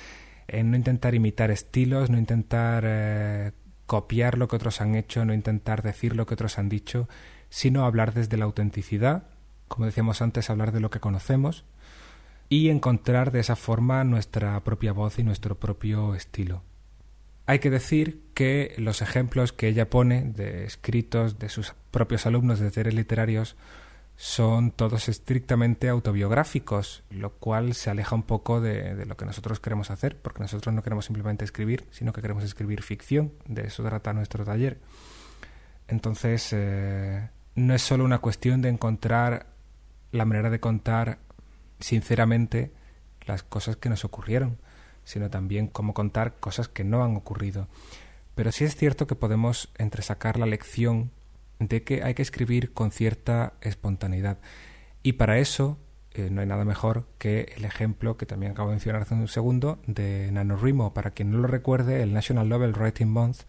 en 0.47 0.71
no 0.71 0.77
intentar 0.77 1.15
imitar 1.15 1.51
estilos, 1.51 2.09
no 2.09 2.17
intentar 2.17 2.83
eh, 2.85 3.51
copiar 3.85 4.37
lo 4.37 4.47
que 4.47 4.55
otros 4.55 4.79
han 4.79 4.95
hecho, 4.95 5.25
no 5.25 5.33
intentar 5.33 5.81
decir 5.81 6.15
lo 6.15 6.25
que 6.25 6.35
otros 6.35 6.57
han 6.59 6.69
dicho, 6.69 7.09
sino 7.49 7.85
hablar 7.85 8.13
desde 8.13 8.37
la 8.37 8.45
autenticidad, 8.45 9.23
como 9.67 9.85
decíamos 9.85 10.21
antes, 10.21 10.49
hablar 10.49 10.71
de 10.71 10.79
lo 10.79 10.89
que 10.89 10.99
conocemos 10.99 11.65
y 12.49 12.69
encontrar 12.69 13.31
de 13.31 13.39
esa 13.39 13.55
forma 13.55 14.03
nuestra 14.03 14.63
propia 14.63 14.93
voz 14.93 15.19
y 15.19 15.23
nuestro 15.23 15.55
propio 15.55 16.15
estilo. 16.15 16.63
Hay 17.45 17.59
que 17.59 17.69
decir 17.69 18.23
que 18.33 18.73
los 18.77 19.01
ejemplos 19.01 19.53
que 19.53 19.67
ella 19.67 19.89
pone 19.89 20.23
de 20.23 20.65
escritos 20.65 21.39
de 21.39 21.49
sus 21.49 21.73
propios 21.91 22.25
alumnos 22.25 22.59
de 22.59 22.69
talleres 22.69 22.93
literarios 22.93 23.55
son 24.17 24.71
todos 24.71 25.09
estrictamente 25.09 25.89
autobiográficos, 25.89 27.03
lo 27.11 27.33
cual 27.33 27.73
se 27.75 27.91
aleja 27.91 28.15
un 28.15 28.23
poco 28.23 28.59
de, 28.59 29.05
lo 29.05 29.15
que 29.15 29.25
nosotros 29.25 29.59
queremos 29.59 29.91
hacer, 29.91 30.19
porque 30.19 30.41
nosotros 30.41 30.73
no 30.73 30.81
queremos 30.81 31.05
simplemente 31.05 31.45
escribir, 31.45 31.85
sino 31.91 32.11
que 32.11 32.21
queremos 32.21 32.43
escribir 32.43 32.81
ficción, 32.81 33.31
de 33.45 33.67
eso 33.67 33.83
trata 33.83 34.13
nuestro 34.13 34.43
taller. 34.43 34.79
Entonces, 35.87 36.49
eh, 36.51 37.29
no 37.55 37.75
es 37.75 37.81
solo 37.81 38.03
una 38.03 38.17
cuestión 38.17 38.61
de 38.61 38.69
encontrar 38.69 39.56
la 40.17 40.25
manera 40.25 40.49
de 40.49 40.59
contar 40.59 41.19
sinceramente 41.79 42.71
las 43.25 43.43
cosas 43.43 43.75
que 43.75 43.89
nos 43.89 44.05
ocurrieron, 44.05 44.57
sino 45.03 45.29
también 45.29 45.67
cómo 45.67 45.93
contar 45.93 46.35
cosas 46.39 46.67
que 46.67 46.83
no 46.83 47.03
han 47.03 47.15
ocurrido. 47.15 47.67
Pero 48.35 48.51
sí 48.51 48.65
es 48.65 48.75
cierto 48.75 49.07
que 49.07 49.15
podemos 49.15 49.69
entresacar 49.77 50.37
la 50.37 50.45
lección 50.45 51.11
de 51.59 51.83
que 51.83 52.03
hay 52.03 52.13
que 52.13 52.21
escribir 52.21 52.73
con 52.73 52.91
cierta 52.91 53.53
espontaneidad. 53.61 54.37
Y 55.01 55.13
para 55.13 55.39
eso 55.39 55.77
eh, 56.11 56.29
no 56.31 56.41
hay 56.41 56.47
nada 56.47 56.65
mejor 56.65 57.07
que 57.17 57.53
el 57.55 57.65
ejemplo 57.65 58.17
que 58.17 58.25
también 58.25 58.51
acabo 58.51 58.69
de 58.69 58.75
mencionar 58.75 59.03
hace 59.03 59.13
un 59.13 59.27
segundo 59.27 59.79
de 59.87 60.31
NaNoWriMo. 60.31 60.93
Para 60.93 61.11
quien 61.11 61.31
no 61.31 61.39
lo 61.39 61.47
recuerde, 61.47 62.03
el 62.03 62.13
National 62.13 62.49
Novel 62.49 62.73
Writing 62.73 63.09
Month 63.09 63.41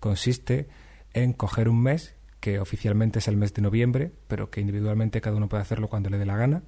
consiste 0.00 0.68
en 1.12 1.32
coger 1.32 1.68
un 1.68 1.82
mes, 1.82 2.14
que 2.44 2.60
oficialmente 2.60 3.20
es 3.20 3.28
el 3.28 3.38
mes 3.38 3.54
de 3.54 3.62
noviembre, 3.62 4.12
pero 4.28 4.50
que 4.50 4.60
individualmente 4.60 5.22
cada 5.22 5.36
uno 5.36 5.48
puede 5.48 5.62
hacerlo 5.62 5.88
cuando 5.88 6.10
le 6.10 6.18
dé 6.18 6.26
la 6.26 6.36
gana, 6.36 6.62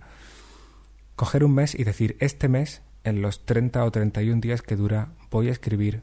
coger 1.16 1.44
un 1.44 1.54
mes 1.54 1.74
y 1.74 1.84
decir, 1.84 2.16
este 2.18 2.48
mes, 2.48 2.80
en 3.04 3.20
los 3.20 3.44
30 3.44 3.84
o 3.84 3.90
31 3.90 4.40
días 4.40 4.62
que 4.62 4.74
dura, 4.74 5.10
voy 5.30 5.48
a 5.48 5.52
escribir 5.52 6.00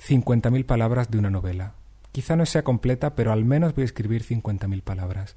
50.000 0.00 0.64
palabras 0.64 1.10
de 1.10 1.18
una 1.18 1.28
novela 1.28 1.74
Quizá 2.12 2.36
no 2.36 2.46
sea 2.46 2.64
completa, 2.64 3.14
pero 3.14 3.32
al 3.32 3.44
menos 3.44 3.74
voy 3.74 3.82
a 3.82 3.84
escribir 3.84 4.24
50.000 4.24 4.82
palabras. 4.82 5.36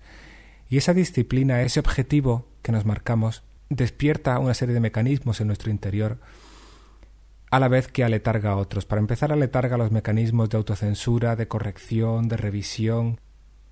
Y 0.70 0.78
esa 0.78 0.94
disciplina, 0.94 1.62
ese 1.62 1.82
objetivo 1.82 2.48
que 2.62 2.72
nos 2.72 2.86
marcamos, 2.86 3.44
despierta 3.70 4.40
una 4.40 4.54
serie 4.54 4.74
de 4.74 4.80
mecanismos 4.80 5.42
en 5.42 5.48
nuestro 5.48 5.70
interior, 5.70 6.20
a 7.50 7.60
la 7.60 7.68
vez 7.68 7.90
que 7.90 8.06
aletarga 8.06 8.52
a 8.52 8.56
otros. 8.56 8.86
Para 8.86 9.02
empezar, 9.02 9.34
aletarga 9.34 9.78
los 9.78 9.92
mecanismos 9.92 10.50
de 10.50 10.58
autocensura, 10.58 11.36
de 11.36 11.50
corrección, 11.50 12.30
de 12.30 12.38
revisión, 12.38 13.20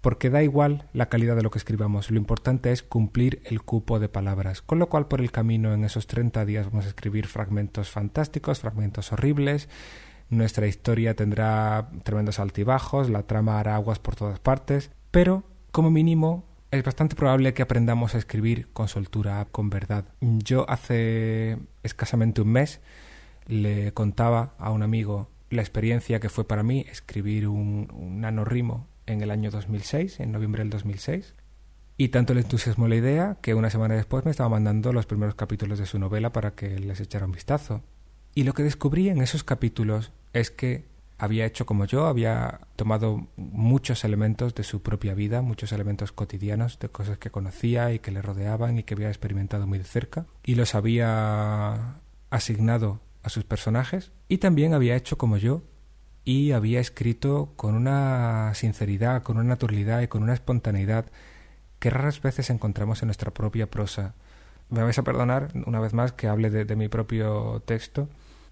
porque 0.01 0.29
da 0.29 0.43
igual 0.43 0.87
la 0.93 1.09
calidad 1.09 1.35
de 1.35 1.43
lo 1.43 1.51
que 1.51 1.59
escribamos, 1.59 2.11
lo 2.11 2.17
importante 2.17 2.71
es 2.71 2.83
cumplir 2.83 3.41
el 3.45 3.61
cupo 3.61 3.99
de 3.99 4.09
palabras, 4.09 4.61
con 4.61 4.79
lo 4.79 4.89
cual 4.89 5.07
por 5.07 5.21
el 5.21 5.31
camino 5.31 5.73
en 5.73 5.83
esos 5.83 6.07
30 6.07 6.45
días 6.45 6.67
vamos 6.67 6.85
a 6.85 6.89
escribir 6.89 7.27
fragmentos 7.27 7.89
fantásticos, 7.89 8.59
fragmentos 8.59 9.11
horribles, 9.11 9.67
nuestra 10.29 10.67
historia 10.67 11.15
tendrá 11.15 11.89
tremendos 12.03 12.39
altibajos, 12.39 13.09
la 13.09 13.23
trama 13.23 13.59
hará 13.59 13.75
aguas 13.75 13.99
por 13.99 14.15
todas 14.15 14.39
partes, 14.39 14.91
pero 15.11 15.43
como 15.71 15.89
mínimo 15.89 16.45
es 16.71 16.83
bastante 16.83 17.15
probable 17.15 17.53
que 17.53 17.63
aprendamos 17.63 18.13
a 18.13 18.19
escribir 18.19 18.67
con 18.71 18.87
soltura, 18.87 19.47
con 19.51 19.71
verdad. 19.71 20.05
Yo 20.21 20.69
hace 20.69 21.57
escasamente 21.81 22.41
un 22.41 22.49
mes 22.49 22.79
le 23.47 23.91
contaba 23.93 24.53
a 24.59 24.69
un 24.69 24.83
amigo 24.83 25.29
la 25.49 25.63
experiencia 25.63 26.19
que 26.19 26.29
fue 26.29 26.47
para 26.47 26.61
mí 26.61 26.85
escribir 26.91 27.47
un, 27.47 27.89
un 27.91 28.21
nanorrimo 28.21 28.87
en 29.09 29.21
el 29.21 29.31
año 29.31 29.51
2006, 29.51 30.19
en 30.19 30.31
noviembre 30.31 30.63
del 30.63 30.69
2006. 30.69 31.35
Y 31.97 32.09
tanto 32.09 32.33
le 32.33 32.41
entusiasmó 32.41 32.87
la 32.87 32.95
idea 32.95 33.37
que 33.41 33.53
una 33.53 33.69
semana 33.69 33.95
después 33.95 34.23
me 34.23 34.31
estaba 34.31 34.49
mandando 34.49 34.93
los 34.93 35.05
primeros 35.05 35.35
capítulos 35.35 35.79
de 35.79 35.85
su 35.85 35.99
novela 35.99 36.31
para 36.31 36.51
que 36.51 36.79
les 36.79 36.99
echara 37.01 37.25
un 37.25 37.33
vistazo. 37.33 37.81
Y 38.33 38.43
lo 38.43 38.53
que 38.53 38.63
descubrí 38.63 39.09
en 39.09 39.21
esos 39.21 39.43
capítulos 39.43 40.11
es 40.31 40.49
que 40.51 40.85
había 41.19 41.45
hecho 41.45 41.65
como 41.65 41.83
yo, 41.83 42.07
había 42.07 42.61
tomado 42.77 43.27
muchos 43.35 44.05
elementos 44.05 44.55
de 44.55 44.63
su 44.63 44.81
propia 44.81 45.13
vida, 45.13 45.41
muchos 45.41 45.73
elementos 45.73 46.13
cotidianos, 46.13 46.79
de 46.79 46.87
cosas 46.87 47.17
que 47.17 47.29
conocía 47.29 47.91
y 47.91 47.99
que 47.99 48.11
le 48.11 48.21
rodeaban 48.21 48.79
y 48.79 48.83
que 48.83 48.93
había 48.93 49.09
experimentado 49.09 49.67
muy 49.67 49.77
de 49.77 49.83
cerca, 49.83 50.25
y 50.45 50.55
los 50.55 50.75
había 50.75 51.99
asignado 52.29 53.01
a 53.21 53.29
sus 53.29 53.43
personajes, 53.43 54.13
y 54.29 54.37
también 54.37 54.73
había 54.73 54.95
hecho 54.95 55.17
como 55.17 55.35
yo, 55.35 55.63
y 56.29 56.51
había 56.51 56.79
escrito 56.79 57.53
con 57.55 57.73
una 57.73 58.53
sinceridad, 58.53 59.23
con 59.23 59.37
una 59.37 59.49
naturalidad 59.49 60.01
y 60.01 60.07
con 60.07 60.21
una 60.21 60.35
espontaneidad 60.35 61.07
que 61.79 61.89
raras 61.89 62.21
veces 62.21 62.51
encontramos 62.51 63.01
en 63.01 63.07
nuestra 63.07 63.33
propia 63.33 63.71
prosa. 63.71 64.13
Me 64.69 64.83
vais 64.83 64.99
a 64.99 65.03
perdonar 65.03 65.51
una 65.65 65.79
vez 65.79 65.95
más 65.95 66.11
que 66.11 66.27
hable 66.27 66.51
de, 66.51 66.65
de 66.65 66.75
mi 66.75 66.87
propio 66.87 67.63
texto, 67.65 68.09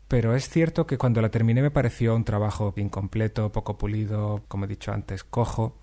pero 0.08 0.34
es 0.36 0.50
cierto 0.50 0.88
que 0.88 0.98
cuando 0.98 1.22
la 1.22 1.30
terminé 1.30 1.62
me 1.62 1.70
pareció 1.70 2.16
un 2.16 2.24
trabajo 2.24 2.74
incompleto, 2.78 3.52
poco 3.52 3.78
pulido, 3.78 4.42
como 4.48 4.66
he 4.66 4.68
dicho 4.68 4.92
antes, 4.92 5.24
cojo. 5.24 5.78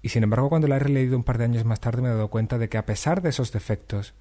Y 0.00 0.08
sin 0.08 0.22
embargo, 0.22 0.48
cuando 0.48 0.66
la 0.66 0.76
he 0.76 0.78
releído 0.78 1.14
un 1.14 1.24
par 1.24 1.36
de 1.36 1.44
años 1.44 1.66
más 1.66 1.80
tarde 1.80 2.00
me 2.00 2.08
he 2.08 2.12
dado 2.12 2.30
cuenta 2.30 2.56
de 2.56 2.70
que 2.70 2.78
a 2.78 2.86
pesar 2.86 3.20
de 3.20 3.28
esos 3.28 3.52
defectos, 3.52 4.14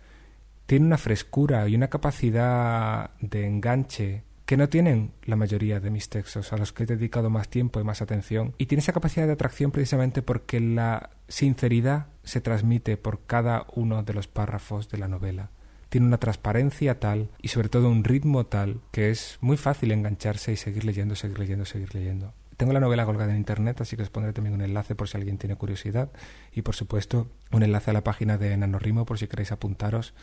tiene 0.65 0.87
una 0.87 0.97
frescura 0.97 1.69
y 1.69 1.75
una 1.75 1.87
capacidad 1.87 3.11
de 3.21 3.47
enganche 3.47 4.23
que 4.49 4.57
no 4.57 4.67
tienen 4.67 5.11
la 5.25 5.35
mayoría 5.35 5.79
de 5.79 5.91
mis 5.91 6.09
textos, 6.09 6.51
a 6.51 6.57
los 6.57 6.73
que 6.73 6.81
he 6.81 6.85
dedicado 6.87 7.29
más 7.29 7.49
tiempo 7.49 7.79
y 7.79 7.83
más 7.83 8.01
atención. 8.01 8.55
Y 8.57 8.65
tiene 8.65 8.79
esa 8.79 8.93
capacidad 8.93 9.27
de 9.27 9.33
atracción 9.33 9.69
precisamente 9.69 10.23
porque 10.23 10.59
la 10.59 11.11
sinceridad 11.27 12.07
se 12.23 12.41
transmite 12.41 12.97
por 12.97 13.27
cada 13.27 13.67
uno 13.75 14.01
de 14.01 14.11
los 14.15 14.27
párrafos 14.27 14.89
de 14.89 14.97
la 14.97 15.07
novela 15.07 15.51
tiene 15.89 16.07
una 16.07 16.17
transparencia 16.17 16.99
tal 16.99 17.29
y 17.41 17.49
sobre 17.49 17.69
todo 17.69 17.89
un 17.89 18.03
ritmo 18.03 18.45
tal 18.47 18.81
que 18.91 19.11
es 19.11 19.37
muy 19.41 19.55
fácil 19.55 19.91
engancharse 19.91 20.51
y 20.51 20.55
seguir 20.55 20.83
leyendo, 20.83 21.15
seguir 21.15 21.37
leyendo, 21.37 21.65
seguir 21.65 21.93
leyendo. 21.93 22.33
Tengo 22.57 22.73
la 22.73 22.79
novela 22.79 23.05
colgada 23.05 23.31
en 23.31 23.37
internet, 23.37 23.81
así 23.81 23.97
que 23.97 24.03
os 24.03 24.09
pondré 24.09 24.33
también 24.33 24.53
un 24.53 24.61
enlace 24.61 24.93
por 24.93 25.07
si 25.09 25.17
alguien 25.17 25.37
tiene 25.37 25.55
curiosidad 25.55 26.11
y 26.51 26.63
por 26.63 26.75
supuesto 26.75 27.27
un 27.51 27.63
enlace 27.63 27.91
a 27.91 27.93
la 27.93 28.03
página 28.03 28.37
de 28.37 28.57
Nanorimo 28.57 29.05
por 29.05 29.19
si 29.19 29.27
queréis 29.27 29.51
apuntaros 29.51 30.13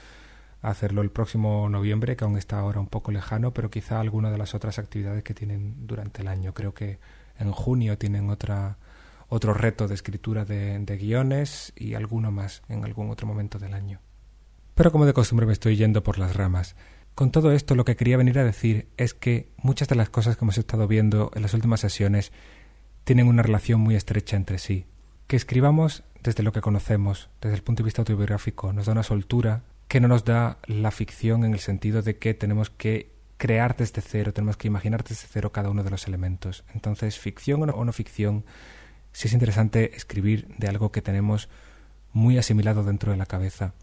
hacerlo 0.70 1.02
el 1.02 1.10
próximo 1.10 1.68
noviembre, 1.68 2.16
que 2.16 2.24
aún 2.24 2.38
está 2.38 2.58
ahora 2.58 2.80
un 2.80 2.88
poco 2.88 3.12
lejano, 3.12 3.52
pero 3.52 3.70
quizá 3.70 4.00
alguna 4.00 4.30
de 4.30 4.38
las 4.38 4.54
otras 4.54 4.78
actividades 4.78 5.22
que 5.22 5.34
tienen 5.34 5.86
durante 5.86 6.22
el 6.22 6.28
año. 6.28 6.54
Creo 6.54 6.74
que 6.74 6.98
en 7.38 7.52
junio 7.52 7.98
tienen 7.98 8.30
otra 8.30 8.78
otro 9.28 9.54
reto 9.54 9.88
de 9.88 9.94
escritura 9.94 10.44
de 10.44 10.98
guiones 11.00 11.72
y 11.74 11.94
alguno 11.94 12.30
más 12.30 12.62
en 12.68 12.84
algún 12.84 13.10
otro 13.10 13.26
momento 13.26 13.58
del 13.58 13.74
año. 13.74 14.00
Pero 14.76 14.92
como 14.92 15.06
de 15.06 15.14
costumbre 15.14 15.46
me 15.46 15.52
estoy 15.52 15.76
yendo 15.76 16.02
por 16.02 16.18
las 16.18 16.36
ramas. 16.36 16.76
Con 17.14 17.30
todo 17.30 17.50
esto 17.52 17.74
lo 17.74 17.86
que 17.86 17.96
quería 17.96 18.18
venir 18.18 18.38
a 18.38 18.44
decir 18.44 18.88
es 18.98 19.14
que 19.14 19.48
muchas 19.56 19.88
de 19.88 19.94
las 19.94 20.10
cosas 20.10 20.36
que 20.36 20.44
hemos 20.44 20.58
estado 20.58 20.86
viendo 20.86 21.30
en 21.34 21.40
las 21.40 21.54
últimas 21.54 21.80
sesiones 21.80 22.30
tienen 23.04 23.26
una 23.26 23.42
relación 23.42 23.80
muy 23.80 23.96
estrecha 23.96 24.36
entre 24.36 24.58
sí. 24.58 24.84
Que 25.26 25.36
escribamos 25.36 26.04
desde 26.22 26.42
lo 26.42 26.52
que 26.52 26.60
conocemos, 26.60 27.30
desde 27.40 27.56
el 27.56 27.62
punto 27.62 27.82
de 27.82 27.86
vista 27.86 28.02
autobiográfico, 28.02 28.72
nos 28.74 28.84
da 28.84 28.92
una 28.92 29.02
soltura 29.02 29.62
que 29.88 30.00
no 30.00 30.08
nos 30.08 30.24
da 30.24 30.58
la 30.66 30.90
ficción 30.90 31.44
en 31.44 31.52
el 31.52 31.60
sentido 31.60 32.02
de 32.02 32.18
que 32.18 32.34
tenemos 32.34 32.70
que 32.70 33.12
crear 33.36 33.76
desde 33.76 34.02
cero, 34.02 34.32
tenemos 34.32 34.56
que 34.56 34.66
imaginar 34.66 35.04
desde 35.04 35.26
cero 35.28 35.52
cada 35.52 35.70
uno 35.70 35.84
de 35.84 35.90
los 35.90 36.06
elementos. 36.06 36.64
Entonces, 36.74 37.18
ficción 37.18 37.62
o 37.62 37.84
no, 37.84 37.92
ficción, 37.92 38.44
sí 39.12 39.28
es 39.28 39.34
interesante 39.34 39.96
escribir 39.96 40.48
de 40.58 40.68
algo 40.68 40.90
que 40.90 41.02
tenemos 41.02 41.48
muy 42.12 42.38
asimilado 42.38 42.82
dentro 42.82 43.12
de 43.12 43.18
la 43.18 43.26
cabeza. 43.26 43.74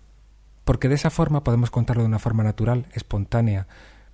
Porque 0.65 0.89
de 0.89 0.95
esa 0.95 1.09
forma 1.09 1.43
podemos 1.43 1.69
contarlo 1.69 2.03
de 2.03 2.07
una 2.07 2.19
forma 2.19 2.43
natural, 2.43 2.87
espontánea. 2.93 3.67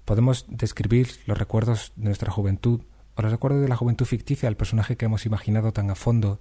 Podemos 0.06 0.46
describir 0.50 1.10
los 1.26 1.38
recuerdos 1.38 1.94
de 1.96 2.06
nuestra 2.06 2.32
juventud 2.32 2.82
o 3.16 3.22
los 3.22 3.32
recuerdos 3.32 3.62
de 3.62 3.70
la 3.70 3.78
juventud 3.78 4.06
ficticia 4.06 4.48
del 4.48 4.58
personaje 4.58 4.98
que 4.98 5.06
hemos 5.06 5.26
imaginado 5.26 5.72
tan 5.72 5.90
a 5.90 5.96
fondo, 5.96 6.40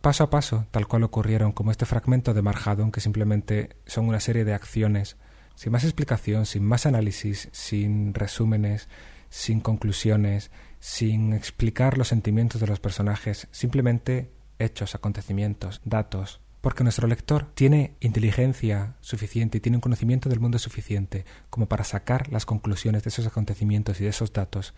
paso 0.00 0.24
a 0.24 0.30
paso, 0.30 0.66
tal 0.70 0.86
cual 0.86 1.04
ocurrieron, 1.04 1.52
como 1.52 1.70
este 1.70 1.86
fragmento 1.86 2.34
de 2.34 2.42
Marjadon, 2.42 2.92
que 2.92 3.00
simplemente 3.00 3.76
son 3.86 4.08
una 4.08 4.20
serie 4.20 4.44
de 4.44 4.54
acciones, 4.54 5.16
sin 5.54 5.72
más 5.72 5.84
explicación, 5.84 6.46
sin 6.46 6.64
más 6.64 6.86
análisis, 6.86 7.48
sin 7.52 8.14
resúmenes, 8.14 8.88
sin 9.28 9.60
conclusiones, 9.60 10.50
sin 10.80 11.32
explicar 11.32 11.98
los 11.98 12.08
sentimientos 12.08 12.60
de 12.60 12.66
los 12.66 12.80
personajes, 12.80 13.48
simplemente 13.50 14.32
hechos, 14.58 14.94
acontecimientos, 14.94 15.80
datos, 15.84 16.40
porque 16.60 16.82
nuestro 16.82 17.06
lector 17.06 17.50
tiene 17.54 17.96
inteligencia 18.00 18.96
suficiente 19.00 19.58
y 19.58 19.60
tiene 19.60 19.76
un 19.76 19.82
conocimiento 19.82 20.28
del 20.28 20.40
mundo 20.40 20.58
suficiente 20.58 21.24
como 21.50 21.66
para 21.66 21.84
sacar 21.84 22.30
las 22.32 22.46
conclusiones 22.46 23.04
de 23.04 23.10
esos 23.10 23.26
acontecimientos 23.26 24.00
y 24.00 24.04
de 24.04 24.10
esos 24.10 24.32
datos 24.32 24.74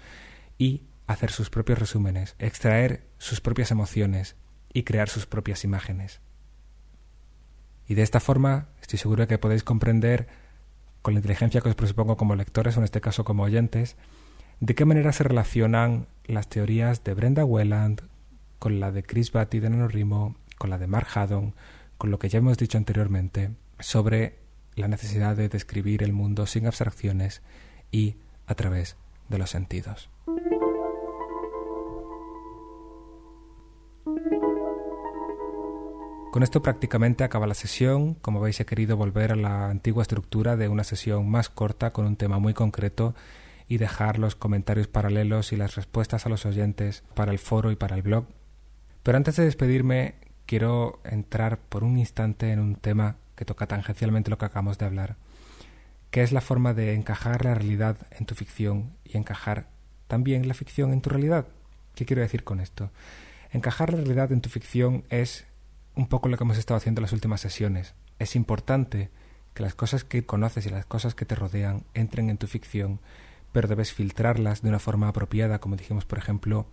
y 0.59 0.85
hacer 1.07 1.31
sus 1.31 1.51
propios 1.51 1.79
resúmenes, 1.79 2.37
extraer 2.39 3.07
sus 3.19 3.41
propias 3.41 3.71
emociones 3.71 4.37
y 4.73 4.83
crear 4.85 5.09
sus 5.09 5.27
propias 5.27 5.65
imágenes. 5.65 6.21
Y 7.87 7.95
de 7.95 8.03
esta 8.03 8.21
forma 8.21 8.69
estoy 8.81 8.99
seguro 8.99 9.23
de 9.23 9.29
que 9.29 9.39
podéis 9.39 9.65
comprender, 9.65 10.29
con 11.03 11.15
la 11.15 11.19
inteligencia 11.19 11.61
que 11.61 11.71
os 11.71 11.75
propongo 11.75 12.17
como 12.17 12.37
lectores 12.37 12.77
o 12.77 12.81
en 12.81 12.85
este 12.85 13.01
caso 13.01 13.25
como 13.25 13.43
oyentes, 13.43 13.97
de 14.61 14.75
qué 14.75 14.85
manera 14.85 15.13
se 15.13 15.25
relacionan 15.25 16.07
las 16.25 16.49
teorías 16.49 17.03
de 17.03 17.15
Brenda 17.15 17.45
Welland 17.45 18.03
con 18.59 18.79
la 18.79 18.93
de 18.93 19.03
Chris 19.03 19.33
Batty 19.33 19.59
de 19.59 19.71
NaNoWriMo 19.71 20.37
con 20.59 20.69
la 20.69 20.79
de 20.79 20.87
Mark 20.87 21.09
Haddon, 21.15 21.55
con 21.97 22.11
lo 22.11 22.19
que 22.19 22.29
ya 22.29 22.39
hemos 22.39 22.59
dicho 22.59 22.77
anteriormente 22.77 23.51
sobre 23.79 24.39
la 24.77 24.89
necesidad 24.89 25.35
de 25.37 25.49
describir 25.49 26.03
el 26.03 26.13
mundo 26.13 26.47
sin 26.47 26.67
abstracciones 26.67 27.43
y 27.91 28.17
a 28.47 28.55
través 28.55 28.97
de 29.31 29.39
los 29.39 29.51
sentidos. 29.51 30.11
Con 36.31 36.45
esto 36.45 36.63
prácticamente 36.63 37.25
acaba 37.25 37.49
la 37.49 37.55
sesión. 37.55 38.15
Como 38.15 38.41
veis 38.41 38.61
he 38.61 38.65
querido 38.65 38.97
volver 38.97 39.33
a 39.33 39.37
la 39.37 39.69
antigua 39.69 40.03
estructura 40.03 40.57
de 40.57 40.69
una 40.69 40.85
sesión 40.85 41.29
más 41.29 41.49
corta 41.49 41.93
con 41.93 42.07
un 42.07 42.15
tema 42.15 42.39
muy 42.39 42.55
concreto 42.55 43.17
y 43.67 43.79
dejar 43.79 44.21
los 44.21 44.37
comentarios 44.37 44.87
paralelos 44.87 45.53
y 45.53 45.57
las 45.57 45.75
respuestas 45.75 46.27
a 46.27 46.29
los 46.29 46.47
oyentes 46.47 47.03
para 47.15 47.33
el 47.33 47.41
foro 47.41 47.73
y 47.73 47.77
para 47.77 47.97
el 47.97 48.03
blog. 48.03 48.27
Pero 49.03 49.17
antes 49.17 49.35
de 49.37 49.45
despedirme 49.45 50.15
quiero 50.47 51.01
entrar 51.03 51.59
por 51.59 51.83
un 51.83 51.99
instante 51.99 52.53
en 52.53 52.61
un 52.61 52.77
tema 52.77 53.17
que 53.35 53.45
toca 53.45 53.67
tangencialmente 53.67 54.31
lo 54.31 54.39
que 54.39 54.45
acabamos 54.45 54.79
de 54.79 54.87
hablar, 54.87 55.17
que 56.13 56.23
es 56.23 56.31
la 56.31 56.41
forma 56.41 56.75
de 56.75 56.95
encajar 56.95 57.45
la 57.45 57.55
realidad 57.55 57.97
en 58.13 58.27
tu 58.27 58.37
ficción 58.37 58.93
y 59.05 59.17
encajar 59.17 59.67
también 60.07 60.47
la 60.47 60.55
ficción 60.55 60.93
en 60.93 61.01
tu 61.01 61.11
realidad. 61.11 61.49
¿Qué 61.97 62.05
quiero 62.05 62.23
decir 62.23 62.45
con 62.45 62.61
esto? 62.61 62.91
Encajar 63.51 63.93
la 63.93 63.97
realidad 63.97 64.31
en 64.31 64.41
tu 64.41 64.49
ficción 64.49 65.05
es 65.11 65.47
un 65.95 66.07
poco 66.07 66.29
lo 66.29 66.37
que 66.37 66.45
hemos 66.45 66.59
estado 66.59 66.79
haciendo 66.79 67.01
en 67.01 67.05
las 67.05 67.13
últimas 67.13 67.41
sesiones. 67.41 67.95
Es 68.19 68.37
importante 68.37 69.11
que 69.55 69.63
las 69.63 69.75
cosas 69.75 70.05
que 70.05 70.25
conoces 70.25 70.67
y 70.67 70.71
las 70.71 70.87
cosas 70.87 71.15
que 71.15 71.25
te 71.25 71.35
rodean 71.35 71.85
entren 71.95 72.31
en 72.31 72.39
tu 72.39 72.47
ficción, 72.47 73.01
pero 73.53 73.69
debes 73.69 73.93
filtrarlas 73.93 74.63
de 74.63 74.69
una 74.69 74.79
forma 74.79 75.09
apropiada, 75.09 75.59
como 75.59 75.77
dijimos, 75.77 76.05
por 76.05 76.19
ejemplo, 76.19 76.67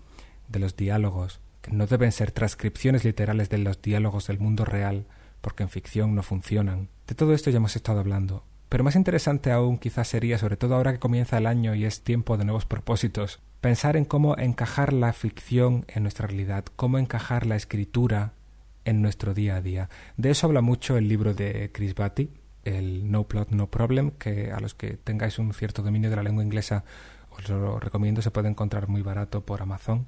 de 0.47 0.59
los 0.59 0.75
diálogos, 0.75 1.39
no 1.69 1.87
deben 1.87 2.11
ser 2.11 2.31
transcripciones 2.31 3.03
literales 3.03 3.49
de 3.49 3.57
los 3.57 3.81
diálogos 3.81 4.27
del 4.27 4.39
mundo 4.39 4.65
real, 4.65 5.05
porque 5.41 5.63
en 5.63 5.69
ficción 5.69 6.15
no 6.15 6.23
funcionan. 6.23 6.89
De 7.07 7.15
todo 7.15 7.33
esto 7.33 7.49
ya 7.49 7.57
hemos 7.57 7.75
estado 7.75 7.99
hablando. 7.99 8.43
Pero 8.69 8.83
más 8.83 8.95
interesante 8.95 9.51
aún 9.51 9.77
quizás 9.77 10.07
sería, 10.07 10.37
sobre 10.37 10.57
todo 10.57 10.75
ahora 10.75 10.91
que 10.91 10.99
comienza 10.99 11.37
el 11.37 11.45
año 11.45 11.73
y 11.73 11.85
es 11.85 12.03
tiempo 12.03 12.37
de 12.37 12.45
nuevos 12.45 12.65
propósitos, 12.65 13.39
pensar 13.61 13.95
en 13.95 14.05
cómo 14.05 14.37
encajar 14.37 14.91
la 14.93 15.13
ficción 15.13 15.85
en 15.87 16.03
nuestra 16.03 16.27
realidad, 16.27 16.65
cómo 16.75 16.97
encajar 16.97 17.45
la 17.45 17.55
escritura 17.55 18.33
en 18.87 19.01
nuestro 19.01 19.33
día 19.33 19.57
a 19.57 19.61
día. 19.61 19.89
De 20.15 20.31
eso 20.31 20.47
habla 20.47 20.61
mucho 20.61 20.97
el 20.97 21.09
libro 21.09 21.33
de 21.33 21.71
Chris 21.73 21.93
Batty, 21.93 22.31
el 22.63 23.11
No 23.11 23.27
Plot, 23.27 23.49
No 23.51 23.69
Problem, 23.69 24.11
que 24.11 24.51
a 24.53 24.61
los 24.61 24.73
que 24.73 24.95
tengáis 24.95 25.39
un 25.39 25.53
cierto 25.53 25.83
dominio 25.83 26.09
de 26.09 26.15
la 26.15 26.23
lengua 26.23 26.43
inglesa 26.43 26.85
os 27.29 27.49
lo 27.49 27.79
recomiendo, 27.79 28.21
se 28.21 28.31
puede 28.31 28.47
encontrar 28.47 28.87
muy 28.87 29.01
barato 29.01 29.45
por 29.45 29.61
Amazon. 29.61 30.07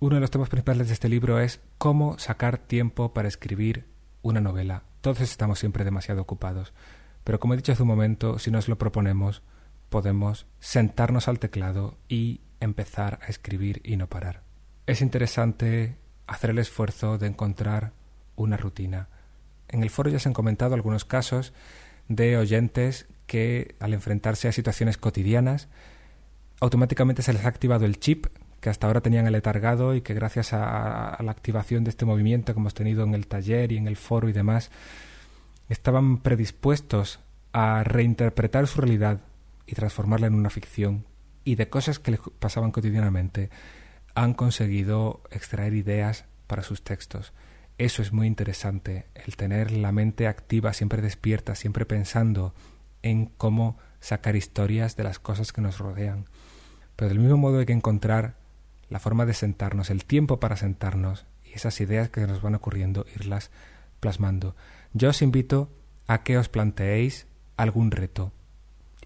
Uno 0.00 0.16
de 0.16 0.20
los 0.20 0.32
temas 0.32 0.48
principales 0.48 0.88
de 0.88 0.94
este 0.94 1.08
libro 1.08 1.38
es 1.38 1.60
cómo 1.78 2.18
sacar 2.18 2.58
tiempo 2.58 3.14
para 3.14 3.28
escribir 3.28 3.86
una 4.22 4.40
novela. 4.40 4.82
Todos 5.00 5.20
estamos 5.20 5.60
siempre 5.60 5.84
demasiado 5.84 6.20
ocupados, 6.20 6.72
pero 7.22 7.38
como 7.38 7.54
he 7.54 7.56
dicho 7.56 7.72
hace 7.72 7.82
un 7.82 7.88
momento, 7.88 8.40
si 8.40 8.50
nos 8.50 8.68
lo 8.68 8.76
proponemos, 8.76 9.42
podemos 9.88 10.46
sentarnos 10.58 11.28
al 11.28 11.38
teclado 11.38 11.96
y 12.08 12.40
empezar 12.58 13.20
a 13.22 13.26
escribir 13.26 13.80
y 13.84 13.96
no 13.96 14.08
parar. 14.08 14.42
Es 14.86 15.00
interesante 15.00 15.96
hacer 16.26 16.50
el 16.50 16.58
esfuerzo 16.58 17.18
de 17.18 17.26
encontrar 17.26 17.92
una 18.36 18.56
rutina. 18.56 19.08
En 19.68 19.82
el 19.82 19.90
foro 19.90 20.10
ya 20.10 20.18
se 20.18 20.28
han 20.28 20.34
comentado 20.34 20.74
algunos 20.74 21.04
casos 21.04 21.52
de 22.08 22.36
oyentes 22.36 23.06
que 23.26 23.74
al 23.80 23.94
enfrentarse 23.94 24.48
a 24.48 24.52
situaciones 24.52 24.98
cotidianas 24.98 25.68
automáticamente 26.60 27.22
se 27.22 27.32
les 27.32 27.44
ha 27.44 27.48
activado 27.48 27.84
el 27.84 27.98
chip 27.98 28.26
que 28.64 28.70
hasta 28.70 28.86
ahora 28.86 29.02
tenían 29.02 29.26
el 29.26 29.34
letargado 29.34 29.94
y 29.94 30.00
que 30.00 30.14
gracias 30.14 30.54
a, 30.54 31.18
la 31.20 31.30
activación 31.30 31.84
de 31.84 31.90
este 31.90 32.06
movimiento 32.06 32.54
que 32.54 32.60
hemos 32.60 32.72
tenido 32.72 33.04
en 33.04 33.12
el 33.12 33.26
taller 33.26 33.72
y 33.72 33.76
en 33.76 33.86
el 33.86 33.96
foro 33.96 34.30
y 34.30 34.32
demás, 34.32 34.70
estaban 35.68 36.22
predispuestos 36.22 37.20
a 37.52 37.84
reinterpretar 37.84 38.66
su 38.66 38.80
realidad 38.80 39.20
y 39.66 39.74
transformarla 39.74 40.28
en 40.28 40.34
una 40.34 40.48
ficción 40.48 41.04
y 41.44 41.56
de 41.56 41.68
cosas 41.68 41.98
que 41.98 42.12
les 42.12 42.20
pasaban 42.38 42.70
cotidianamente 42.72 43.50
han 44.14 44.34
conseguido 44.34 45.22
extraer 45.30 45.74
ideas 45.74 46.24
para 46.46 46.62
sus 46.62 46.82
textos. 46.82 47.32
Eso 47.78 48.02
es 48.02 48.12
muy 48.12 48.26
interesante, 48.26 49.06
el 49.14 49.36
tener 49.36 49.72
la 49.72 49.90
mente 49.90 50.28
activa, 50.28 50.72
siempre 50.72 51.02
despierta, 51.02 51.54
siempre 51.54 51.86
pensando 51.86 52.54
en 53.02 53.26
cómo 53.26 53.78
sacar 54.00 54.36
historias 54.36 54.96
de 54.96 55.04
las 55.04 55.18
cosas 55.18 55.52
que 55.52 55.60
nos 55.60 55.78
rodean. 55.78 56.26
Pero 56.94 57.08
del 57.08 57.18
mismo 57.18 57.36
modo 57.36 57.58
hay 57.58 57.66
que 57.66 57.72
encontrar 57.72 58.36
la 58.88 59.00
forma 59.00 59.26
de 59.26 59.34
sentarnos, 59.34 59.90
el 59.90 60.04
tiempo 60.04 60.38
para 60.38 60.56
sentarnos 60.56 61.26
y 61.44 61.54
esas 61.54 61.80
ideas 61.80 62.10
que 62.10 62.26
nos 62.26 62.42
van 62.42 62.54
ocurriendo, 62.54 63.06
irlas 63.16 63.50
plasmando. 63.98 64.54
Yo 64.92 65.10
os 65.10 65.22
invito 65.22 65.72
a 66.06 66.22
que 66.22 66.38
os 66.38 66.48
planteéis 66.48 67.26
algún 67.56 67.90
reto. 67.90 68.32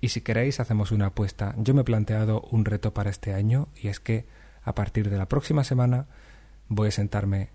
Y 0.00 0.10
si 0.10 0.20
queréis, 0.20 0.60
hacemos 0.60 0.92
una 0.92 1.06
apuesta. 1.06 1.54
Yo 1.56 1.74
me 1.74 1.80
he 1.80 1.84
planteado 1.84 2.42
un 2.50 2.64
reto 2.64 2.92
para 2.92 3.10
este 3.10 3.32
año 3.32 3.68
y 3.74 3.88
es 3.88 4.00
que 4.00 4.26
a 4.68 4.74
partir 4.74 5.08
de 5.08 5.16
la 5.16 5.28
próxima 5.28 5.64
semana 5.64 6.06
voy 6.68 6.88
a 6.88 6.90
sentarme 6.90 7.48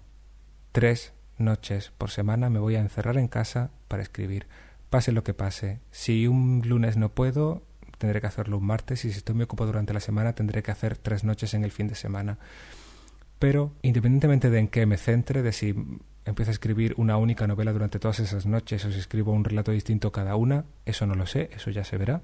tres 0.71 1.13
noches 1.37 1.91
por 1.95 2.09
semana, 2.09 2.49
me 2.49 2.57
voy 2.57 2.75
a 2.75 2.79
encerrar 2.79 3.17
en 3.17 3.27
casa 3.27 3.69
para 3.87 4.01
escribir, 4.01 4.47
pase 4.89 5.11
lo 5.11 5.23
que 5.23 5.35
pase. 5.35 5.79
Si 5.91 6.25
un 6.25 6.63
lunes 6.65 6.97
no 6.97 7.09
puedo, 7.09 7.61
tendré 7.99 8.19
que 8.19 8.25
hacerlo 8.25 8.57
un 8.57 8.65
martes 8.65 9.05
y 9.05 9.11
si 9.11 9.17
estoy 9.19 9.35
muy 9.35 9.43
ocupado 9.43 9.67
durante 9.67 9.93
la 9.93 9.99
semana 9.99 10.33
tendré 10.33 10.63
que 10.63 10.71
hacer 10.71 10.97
tres 10.97 11.23
noches 11.23 11.53
en 11.53 11.63
el 11.63 11.71
fin 11.71 11.87
de 11.87 11.93
semana. 11.93 12.39
Pero 13.37 13.73
independientemente 13.83 14.49
de 14.49 14.57
en 14.57 14.67
qué 14.67 14.87
me 14.87 14.97
centre, 14.97 15.43
de 15.43 15.51
si 15.51 15.75
empiezo 16.25 16.49
a 16.49 16.53
escribir 16.53 16.95
una 16.97 17.17
única 17.17 17.45
novela 17.45 17.73
durante 17.73 17.99
todas 17.99 18.21
esas 18.21 18.47
noches 18.47 18.83
o 18.85 18.91
si 18.91 18.97
escribo 18.97 19.33
un 19.33 19.43
relato 19.43 19.71
distinto 19.71 20.11
cada 20.11 20.35
una, 20.35 20.65
eso 20.85 21.05
no 21.05 21.13
lo 21.13 21.27
sé, 21.27 21.51
eso 21.53 21.69
ya 21.69 21.83
se 21.83 21.97
verá. 21.97 22.23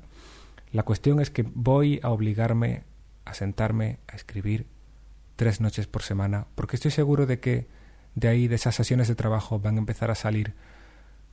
La 0.72 0.82
cuestión 0.82 1.20
es 1.20 1.30
que 1.30 1.44
voy 1.44 2.00
a 2.02 2.10
obligarme 2.10 2.86
a 3.26 3.36
sentarme 3.36 4.00
a 4.08 4.16
escribir 4.16 4.66
tres 5.40 5.62
noches 5.62 5.88
por 5.88 6.02
semana, 6.02 6.48
porque 6.56 6.76
estoy 6.76 6.92
seguro 6.92 7.26
de 7.26 7.40
que 7.40 7.70
de 8.14 8.28
ahí, 8.28 8.50
de 8.50 8.56
esas 8.56 8.76
sesiones 8.76 9.08
de 9.08 9.16
trabajo, 9.16 9.58
van 9.58 9.78
a 9.78 9.80
empezar 9.80 10.12
a 10.12 10.16
salir 10.16 10.54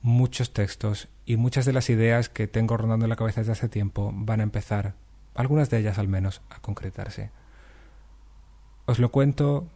muchos 0.01 0.53
textos 0.53 1.09
y 1.25 1.35
muchas 1.35 1.65
de 1.65 1.73
las 1.73 1.89
ideas 1.89 2.29
que 2.29 2.47
tengo 2.47 2.77
rondando 2.77 3.03
en 3.05 3.09
la 3.09 3.17
cabeza 3.17 3.41
desde 3.41 3.51
hace 3.51 3.67
tiempo 3.67 4.13
van 4.15 4.39
a 4.39 4.43
empezar, 4.43 4.93
algunas 5.35 5.69
de 5.69 5.79
ellas 5.79 5.97
al 5.97 6.07
menos, 6.07 6.41
a 6.49 6.61
concretarse. 6.61 7.31
Os 8.85 8.97
lo 8.97 9.11
cuento 9.11 9.67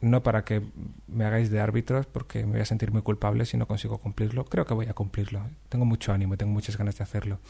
no 0.00 0.22
para 0.22 0.44
que 0.44 0.62
me 1.08 1.24
hagáis 1.24 1.50
de 1.50 1.58
árbitros 1.58 2.06
porque 2.06 2.46
me 2.46 2.52
voy 2.52 2.60
a 2.60 2.64
sentir 2.64 2.92
muy 2.92 3.02
culpable 3.02 3.44
si 3.44 3.56
no 3.56 3.66
consigo 3.66 3.98
cumplirlo. 3.98 4.44
Creo 4.44 4.66
que 4.66 4.74
voy 4.74 4.86
a 4.86 4.94
cumplirlo. 4.94 5.50
Tengo 5.68 5.84
mucho 5.84 6.12
ánimo, 6.12 6.36
tengo 6.36 6.52
muchas 6.52 6.78
ganas 6.78 6.96
de 6.96 7.02
hacerlo. 7.02 7.40